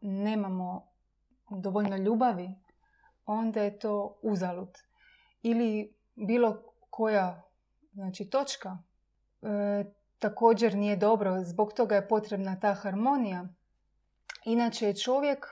nemamo 0.01 0.87
dovoljno 1.49 1.97
ljubavi, 1.97 2.49
onda 3.25 3.61
je 3.61 3.79
to 3.79 4.19
uzalud. 4.21 4.77
Ili 5.41 5.95
bilo 6.15 6.63
koja 6.89 7.41
znači, 7.95 8.29
točka 8.29 8.77
e, 9.41 9.83
također 10.19 10.75
nije 10.75 10.95
dobro. 10.95 11.43
Zbog 11.43 11.73
toga 11.73 11.95
je 11.95 12.07
potrebna 12.07 12.59
ta 12.59 12.73
harmonija. 12.73 13.45
Inače 14.45 14.87
je 14.87 14.95
čovjek 14.95 15.45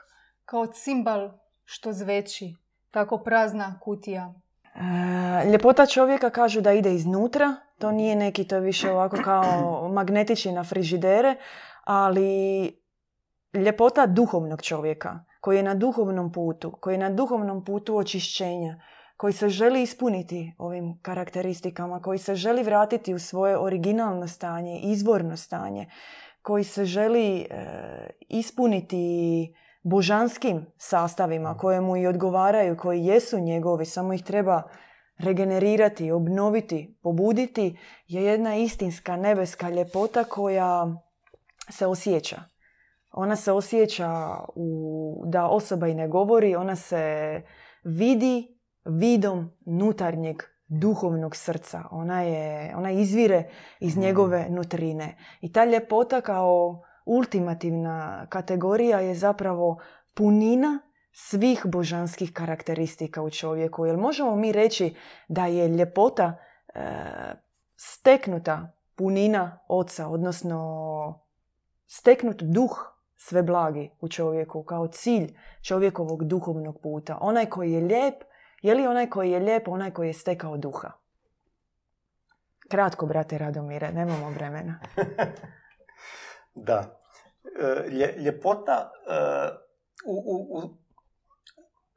kao 0.46 0.66
cimbal 0.66 1.32
što 1.66 1.94
zveći, 1.94 2.56
tako 2.92 3.18
prazna 3.18 3.80
kutija. 3.80 4.34
E, 4.76 5.50
ljepota 5.52 5.86
čovjeka 5.86 6.30
kažu 6.30 6.62
da 6.62 6.72
ide 6.72 6.94
iznutra, 6.94 7.56
to 7.80 7.92
nije 7.92 8.16
neki, 8.16 8.48
to 8.48 8.56
je 8.56 8.62
više 8.62 8.92
ovako 8.92 9.18
kao 9.24 9.90
magnetići 9.94 10.52
na 10.52 10.64
frižidere, 10.64 11.36
ali 11.84 12.72
ljepota 13.54 14.06
duhovnog 14.06 14.62
čovjeka 14.62 15.20
koji 15.42 15.58
je 15.58 15.64
na 15.64 15.76
duhovnom 15.76 16.32
putu, 16.32 16.72
koji 16.72 16.94
je 16.94 16.98
na 16.98 17.10
duhovnom 17.10 17.66
putu 17.66 17.98
očišćenja, 17.98 18.82
koji 19.24 19.34
se 19.34 19.50
želi 19.50 19.82
ispuniti 19.82 20.54
ovim 20.58 21.00
karakteristikama, 21.02 22.02
koji 22.02 22.20
se 22.20 22.36
želi 22.36 22.64
vratiti 22.64 23.14
u 23.14 23.20
svoje 23.20 23.58
originalno 23.58 24.28
stanje, 24.28 24.80
izvorno 24.80 25.38
stanje, 25.38 25.90
koji 26.42 26.64
se 26.64 26.86
želi 26.86 27.38
e, 27.38 27.46
ispuniti 28.20 29.56
božanskim 29.84 30.66
sastavima 30.78 31.58
koje 31.58 31.82
mu 31.82 31.98
i 31.98 32.08
odgovaraju, 32.08 32.78
koji 32.78 33.06
jesu 33.06 33.40
njegovi, 33.40 33.86
samo 33.86 34.14
ih 34.14 34.24
treba 34.24 34.64
regenerirati, 35.18 36.12
obnoviti, 36.12 36.98
pobuditi, 37.04 37.78
je 38.08 38.24
jedna 38.24 38.56
istinska 38.56 39.16
nebeska 39.16 39.70
ljepota 39.70 40.24
koja 40.24 41.02
se 41.70 41.88
osjeća. 41.88 42.42
Ona 43.12 43.36
se 43.36 43.52
osjeća 43.52 44.10
u, 44.56 45.24
da 45.26 45.48
osoba 45.48 45.88
i 45.88 45.94
ne 45.94 46.08
govori, 46.08 46.56
ona 46.56 46.76
se 46.76 47.42
vidi 47.84 48.53
vidom 48.86 49.52
nutarnjeg 49.66 50.44
duhovnog 50.68 51.36
srca. 51.36 51.84
Ona, 51.92 52.22
je, 52.22 52.74
ona 52.76 52.92
izvire 52.92 53.50
iz 53.80 53.98
njegove 53.98 54.48
nutrine. 54.50 55.18
I 55.42 55.52
ta 55.52 55.66
ljepota 55.66 56.22
kao 56.22 56.82
ultimativna 57.06 58.28
kategorija 58.30 59.00
je 59.00 59.16
zapravo 59.16 59.80
punina 60.14 60.80
svih 61.12 61.62
božanskih 61.66 62.34
karakteristika 62.34 63.22
u 63.22 63.30
čovjeku. 63.30 63.86
Jer 63.86 63.98
možemo 63.98 64.36
mi 64.36 64.52
reći 64.52 64.96
da 65.28 65.46
je 65.46 65.68
ljepota 65.68 66.38
e, 66.74 66.80
steknuta 67.76 68.74
punina 68.96 69.60
oca, 69.68 70.08
odnosno 70.08 71.24
steknut 71.88 72.44
duh 72.44 72.94
sve 73.16 73.44
blagi 73.44 73.92
u 74.02 74.08
čovjeku 74.08 74.64
kao 74.64 74.88
cilj 74.88 75.38
čovjekovog 75.62 76.24
duhovnog 76.24 76.82
puta. 76.82 77.18
Onaj 77.22 77.46
koji 77.46 77.72
je 77.72 77.82
lijep, 77.82 78.16
je 78.64 78.76
li 78.76 78.88
onaj 78.88 79.10
koji 79.10 79.32
je 79.32 79.40
lijep 79.40 79.68
onaj 79.68 79.92
koji 79.92 80.08
je 80.08 80.14
stekao 80.14 80.58
duha? 80.58 80.92
Kratko, 82.70 83.06
brate 83.06 83.38
Radomire, 83.38 83.92
nemamo 83.92 84.30
vremena. 84.30 84.80
Da. 86.56 87.00
E, 87.60 87.90
lje- 87.90 88.16
ljepota 88.18 88.92
e, 89.08 89.14
u, 90.06 90.14
u, 90.14 90.58
u, 90.58 90.78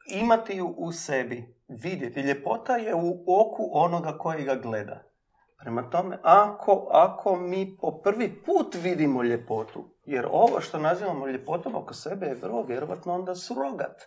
imati 0.09 0.57
ju 0.57 0.75
u 0.77 0.93
sebi, 0.93 1.57
vidjeti. 1.69 2.21
Ljepota 2.21 2.77
je 2.77 2.95
u 2.95 3.25
oku 3.27 3.71
onoga 3.73 4.19
koji 4.19 4.45
ga 4.45 4.55
gleda. 4.55 5.03
Prema 5.59 5.91
tome, 5.91 6.19
ako, 6.23 6.89
ako 6.93 7.37
mi 7.37 7.77
po 7.81 8.01
prvi 8.03 8.43
put 8.43 8.75
vidimo 8.83 9.23
ljepotu, 9.23 9.97
Jer 10.07 10.27
ovo 10.31 10.61
što 10.61 10.79
nazivamo 10.79 11.27
ljepotom 11.27 11.75
oko 11.75 11.95
sebe 11.95 12.27
je 12.27 12.35
vrlo 12.35 12.63
vjerovatno 12.63 13.15
onda 13.15 13.35
surogat. 13.35 14.03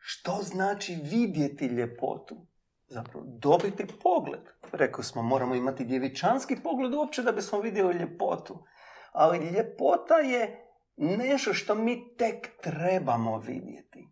Što 0.00 0.38
znači 0.42 0.98
vidjeti 1.02 1.66
ljepotu? 1.66 2.46
Zapravo, 2.86 3.24
dobiti 3.26 3.86
pogled. 4.02 4.40
Rekli 4.72 5.04
smo, 5.04 5.22
moramo 5.22 5.54
imati 5.54 5.84
djevičanski 5.84 6.56
pogled 6.62 6.94
uopće 6.94 7.22
da 7.22 7.32
bismo 7.32 7.60
vidjeli 7.60 7.94
ljepotu. 7.94 8.64
Ali 9.12 9.38
ljepota 9.38 10.14
je 10.14 10.66
nešto 10.96 11.54
što 11.54 11.74
mi 11.74 12.16
tek 12.16 12.60
trebamo 12.62 13.38
vidjeti. 13.38 14.08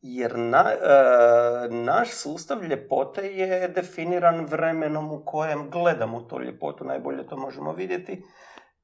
Jer 0.00 0.38
na, 0.38 0.64
e, 0.70 1.68
naš 1.70 2.10
sustav 2.10 2.64
ljepote 2.64 3.26
je 3.26 3.68
definiran 3.68 4.44
vremenom 4.44 5.12
u 5.12 5.24
kojem 5.24 5.70
gledamo 5.70 6.20
tu 6.20 6.40
ljepotu. 6.40 6.84
Najbolje 6.84 7.26
to 7.26 7.36
možemo 7.36 7.72
vidjeti 7.72 8.24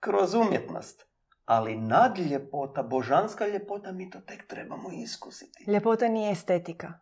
kroz 0.01 0.34
umjetnost. 0.34 1.07
Ali 1.47 1.77
nadljepota, 1.77 2.83
božanska 2.83 3.47
ljepota, 3.47 3.93
mi 3.93 4.11
to 4.11 4.21
tek 4.21 4.47
trebamo 4.47 4.89
iskusiti. 4.93 5.71
Ljepota 5.71 6.09
nije 6.09 6.33
estetika. 6.33 6.93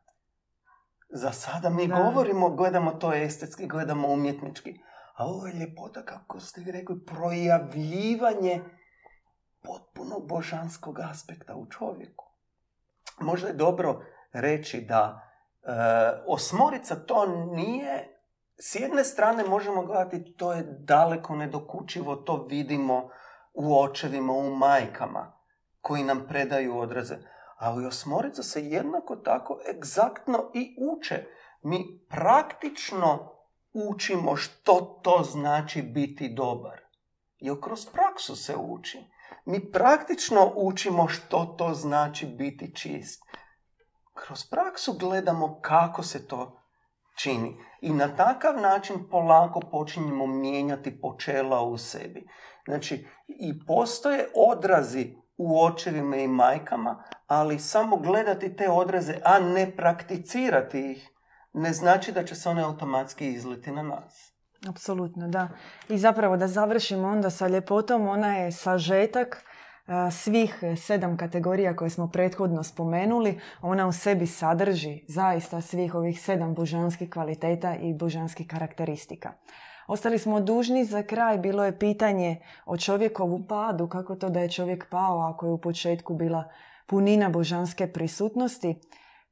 Za 1.09 1.33
sada 1.33 1.71
mi 1.71 1.89
govorimo, 1.89 2.51
gledamo 2.51 2.91
to 2.91 3.13
estetski, 3.13 3.67
gledamo 3.67 4.09
umjetnički. 4.09 4.75
A 5.17 5.27
ovo 5.27 5.47
je 5.47 5.55
ljepota, 5.55 6.05
kako 6.05 6.41
ste 6.41 6.61
rekli, 6.73 7.05
projavljivanje 7.07 8.63
potpuno 9.63 10.21
božanskog 10.21 11.01
aspekta 11.01 11.55
u 11.57 11.67
čovjeku. 11.67 12.25
Možda 13.21 13.49
je 13.49 13.55
dobro 13.55 14.03
reći 14.33 14.81
da 14.81 15.21
e, 15.63 15.69
osmorica 16.27 16.97
to 16.97 17.27
nije, 17.27 18.19
s 18.57 18.75
jedne 18.75 19.05
strane 19.05 19.45
možemo 19.45 19.83
gledati 19.85 20.35
to 20.37 20.53
je 20.53 20.63
daleko 20.79 21.37
nedokučivo, 21.37 22.17
to 22.17 22.47
vidimo 22.51 23.11
u 23.55 23.81
očevima, 23.81 24.33
u 24.33 24.57
majkama 24.57 25.33
koji 25.81 26.05
nam 26.05 26.27
predaju 26.29 26.79
odraze. 26.79 27.17
Ali 27.57 27.87
osmorica 27.87 28.43
se 28.43 28.67
jednako 28.67 29.17
tako 29.17 29.59
egzaktno 29.71 30.51
i 30.55 30.77
uče. 30.79 31.25
Mi 31.63 32.07
praktično 32.09 33.35
učimo 33.73 34.37
što 34.37 35.01
to 35.03 35.23
znači 35.23 35.83
biti 35.83 36.29
dobar. 36.29 36.81
Jer 37.39 37.57
kroz 37.63 37.87
praksu 37.87 38.37
se 38.37 38.57
uči. 38.57 38.99
Mi 39.45 39.71
praktično 39.73 40.53
učimo 40.57 41.09
što 41.09 41.45
to 41.59 41.75
znači 41.75 42.27
biti 42.27 42.75
čist. 42.75 43.23
Kroz 44.15 44.47
praksu 44.51 44.93
gledamo 44.93 45.61
kako 45.61 46.03
se 46.03 46.29
to 46.29 46.61
čini. 47.17 47.57
I 47.81 47.93
na 47.93 48.17
takav 48.17 48.61
način 48.61 49.09
polako 49.11 49.61
počinjemo 49.61 50.27
mijenjati 50.27 51.01
počela 51.01 51.63
u 51.63 51.79
sebi. 51.79 52.29
Znači, 52.65 53.07
i 53.29 53.67
postoje 53.67 54.27
odrazi 54.35 55.15
u 55.37 55.63
očevima 55.65 56.17
i 56.17 56.29
majkama, 56.29 57.05
ali 57.27 57.59
samo 57.59 57.97
gledati 57.97 58.57
te 58.57 58.71
odraze, 58.71 59.15
a 59.25 59.39
ne 59.39 59.77
prakticirati 59.77 60.91
ih, 60.91 61.11
ne 61.53 61.73
znači 61.73 62.13
da 62.13 62.25
će 62.25 62.35
se 62.35 62.49
one 62.49 62.63
automatski 62.63 63.29
izliti 63.29 63.71
na 63.71 63.83
nas. 63.83 64.35
Apsolutno, 64.69 65.29
da. 65.29 65.49
I 65.89 65.99
zapravo 65.99 66.37
da 66.37 66.49
završimo 66.49 67.09
onda 67.09 67.31
sa 67.31 67.49
ljepotom, 67.49 68.09
ona 68.09 68.37
je 68.37 68.53
sažetak 68.53 69.45
svih 70.11 70.61
sedam 70.77 71.17
kategorija 71.17 71.77
koje 71.77 71.91
smo 71.91 72.11
prethodno 72.11 72.63
spomenuli, 72.63 73.41
ona 73.63 73.87
u 73.87 73.93
sebi 73.93 74.27
sadrži 74.27 75.05
zaista 75.09 75.61
svih 75.61 75.95
ovih 75.95 76.21
sedam 76.21 76.55
božanskih 76.55 77.11
kvaliteta 77.11 77.77
i 77.77 77.95
božanskih 77.95 78.47
karakteristika. 78.47 79.33
Ostali 79.87 80.19
smo 80.19 80.41
dužni 80.41 80.85
za 80.85 81.03
kraj, 81.03 81.39
bilo 81.39 81.65
je 81.65 81.79
pitanje 81.79 82.41
o 82.67 82.77
čovjekovu 82.77 83.47
padu, 83.49 83.89
kako 83.89 84.15
to 84.15 84.29
da 84.29 84.41
je 84.41 84.51
čovjek 84.51 84.91
pao 84.91 85.21
ako 85.21 85.47
je 85.47 85.53
u 85.53 85.61
početku 85.61 86.15
bila 86.15 86.45
punina 86.87 87.29
božanske 87.29 87.87
prisutnosti. 87.93 88.81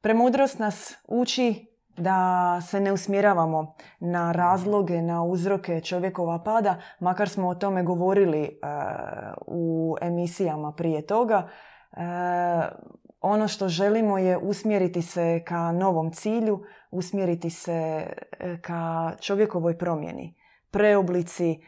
Premudrost 0.01 0.59
nas 0.59 0.95
uči 1.09 1.73
da 1.97 2.61
se 2.61 2.81
ne 2.81 2.93
usmjeravamo 2.93 3.75
na 4.01 4.33
razloge, 4.33 5.03
na 5.03 5.23
uzroke 5.23 5.81
čovjekova 5.81 6.43
pada, 6.43 6.77
makar 7.01 7.29
smo 7.29 7.49
o 7.49 7.55
tome 7.55 7.83
govorili 7.83 8.43
e, 8.43 8.49
u 9.47 9.97
emisijama 10.01 10.73
prije 10.73 11.07
toga. 11.07 11.49
E, 11.93 12.03
ono 13.21 13.49
što 13.49 13.69
želimo 13.69 14.19
je 14.19 14.39
usmjeriti 14.39 15.03
se 15.03 15.43
ka 15.47 15.73
novom 15.73 16.13
cilju, 16.13 16.65
usmjeriti 16.91 17.51
se 17.51 17.73
e, 17.73 18.59
ka 18.63 19.13
čovjekovoj 19.21 19.79
promjeni, 19.79 20.35
preoblici. 20.73 21.61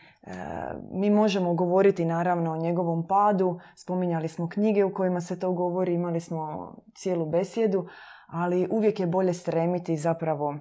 Mi 0.90 1.10
možemo 1.10 1.54
govoriti 1.54 2.04
naravno 2.04 2.52
o 2.52 2.56
njegovom 2.56 3.06
padu, 3.06 3.60
spominjali 3.76 4.28
smo 4.28 4.48
knjige 4.48 4.84
u 4.84 4.94
kojima 4.94 5.20
se 5.20 5.38
to 5.38 5.52
govori, 5.52 5.94
imali 5.94 6.20
smo 6.20 6.74
cijelu 6.94 7.26
besjedu, 7.26 7.86
ali 8.26 8.68
uvijek 8.70 9.00
je 9.00 9.06
bolje 9.06 9.34
stremiti 9.34 9.96
zapravo 9.96 10.56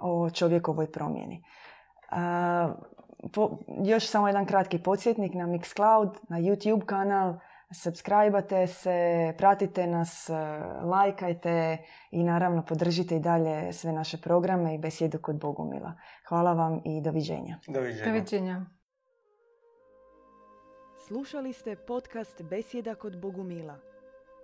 o 0.00 0.30
čovjekovoj 0.30 0.92
promjeni. 0.92 1.44
po, 3.34 3.58
još 3.84 4.08
samo 4.08 4.28
jedan 4.28 4.46
kratki 4.46 4.78
podsjetnik 4.78 5.34
na 5.34 5.46
Mixcloud, 5.46 6.10
na 6.28 6.38
YouTube 6.40 6.84
kanal, 6.84 7.34
subscribe 7.72 8.66
se, 8.66 9.34
pratite 9.38 9.86
nas, 9.86 10.30
lajkajte 10.82 11.78
i 12.10 12.24
naravno 12.24 12.64
podržite 12.64 13.16
i 13.16 13.20
dalje 13.20 13.72
sve 13.72 13.92
naše 13.92 14.20
programe 14.20 14.74
i 14.74 14.78
besjedu 14.78 15.18
kod 15.18 15.40
Bogumila. 15.40 15.92
Hvala 16.28 16.52
vam 16.52 16.80
i 16.84 17.00
doviđenja. 17.00 17.58
Doviđenja. 17.68 18.04
doviđenja. 18.04 18.66
Slušali 21.06 21.52
ste 21.52 21.76
podcast 21.76 22.42
Besjeda 22.42 22.94
kod 22.94 23.20
Bogumila. 23.20 23.78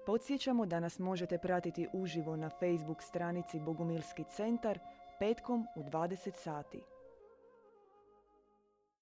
Podsjećamo 0.07 0.66
da 0.66 0.81
nas 0.81 0.99
možete 0.99 1.39
pratiti 1.39 1.89
uživo 1.93 2.37
na 2.37 2.51
Facebook 2.51 3.03
stranici 3.03 3.61
Bogumilski 3.61 4.24
centar 4.24 4.79
petkom 5.18 5.66
u 5.77 5.83
20 5.83 6.33
sati. 6.33 6.95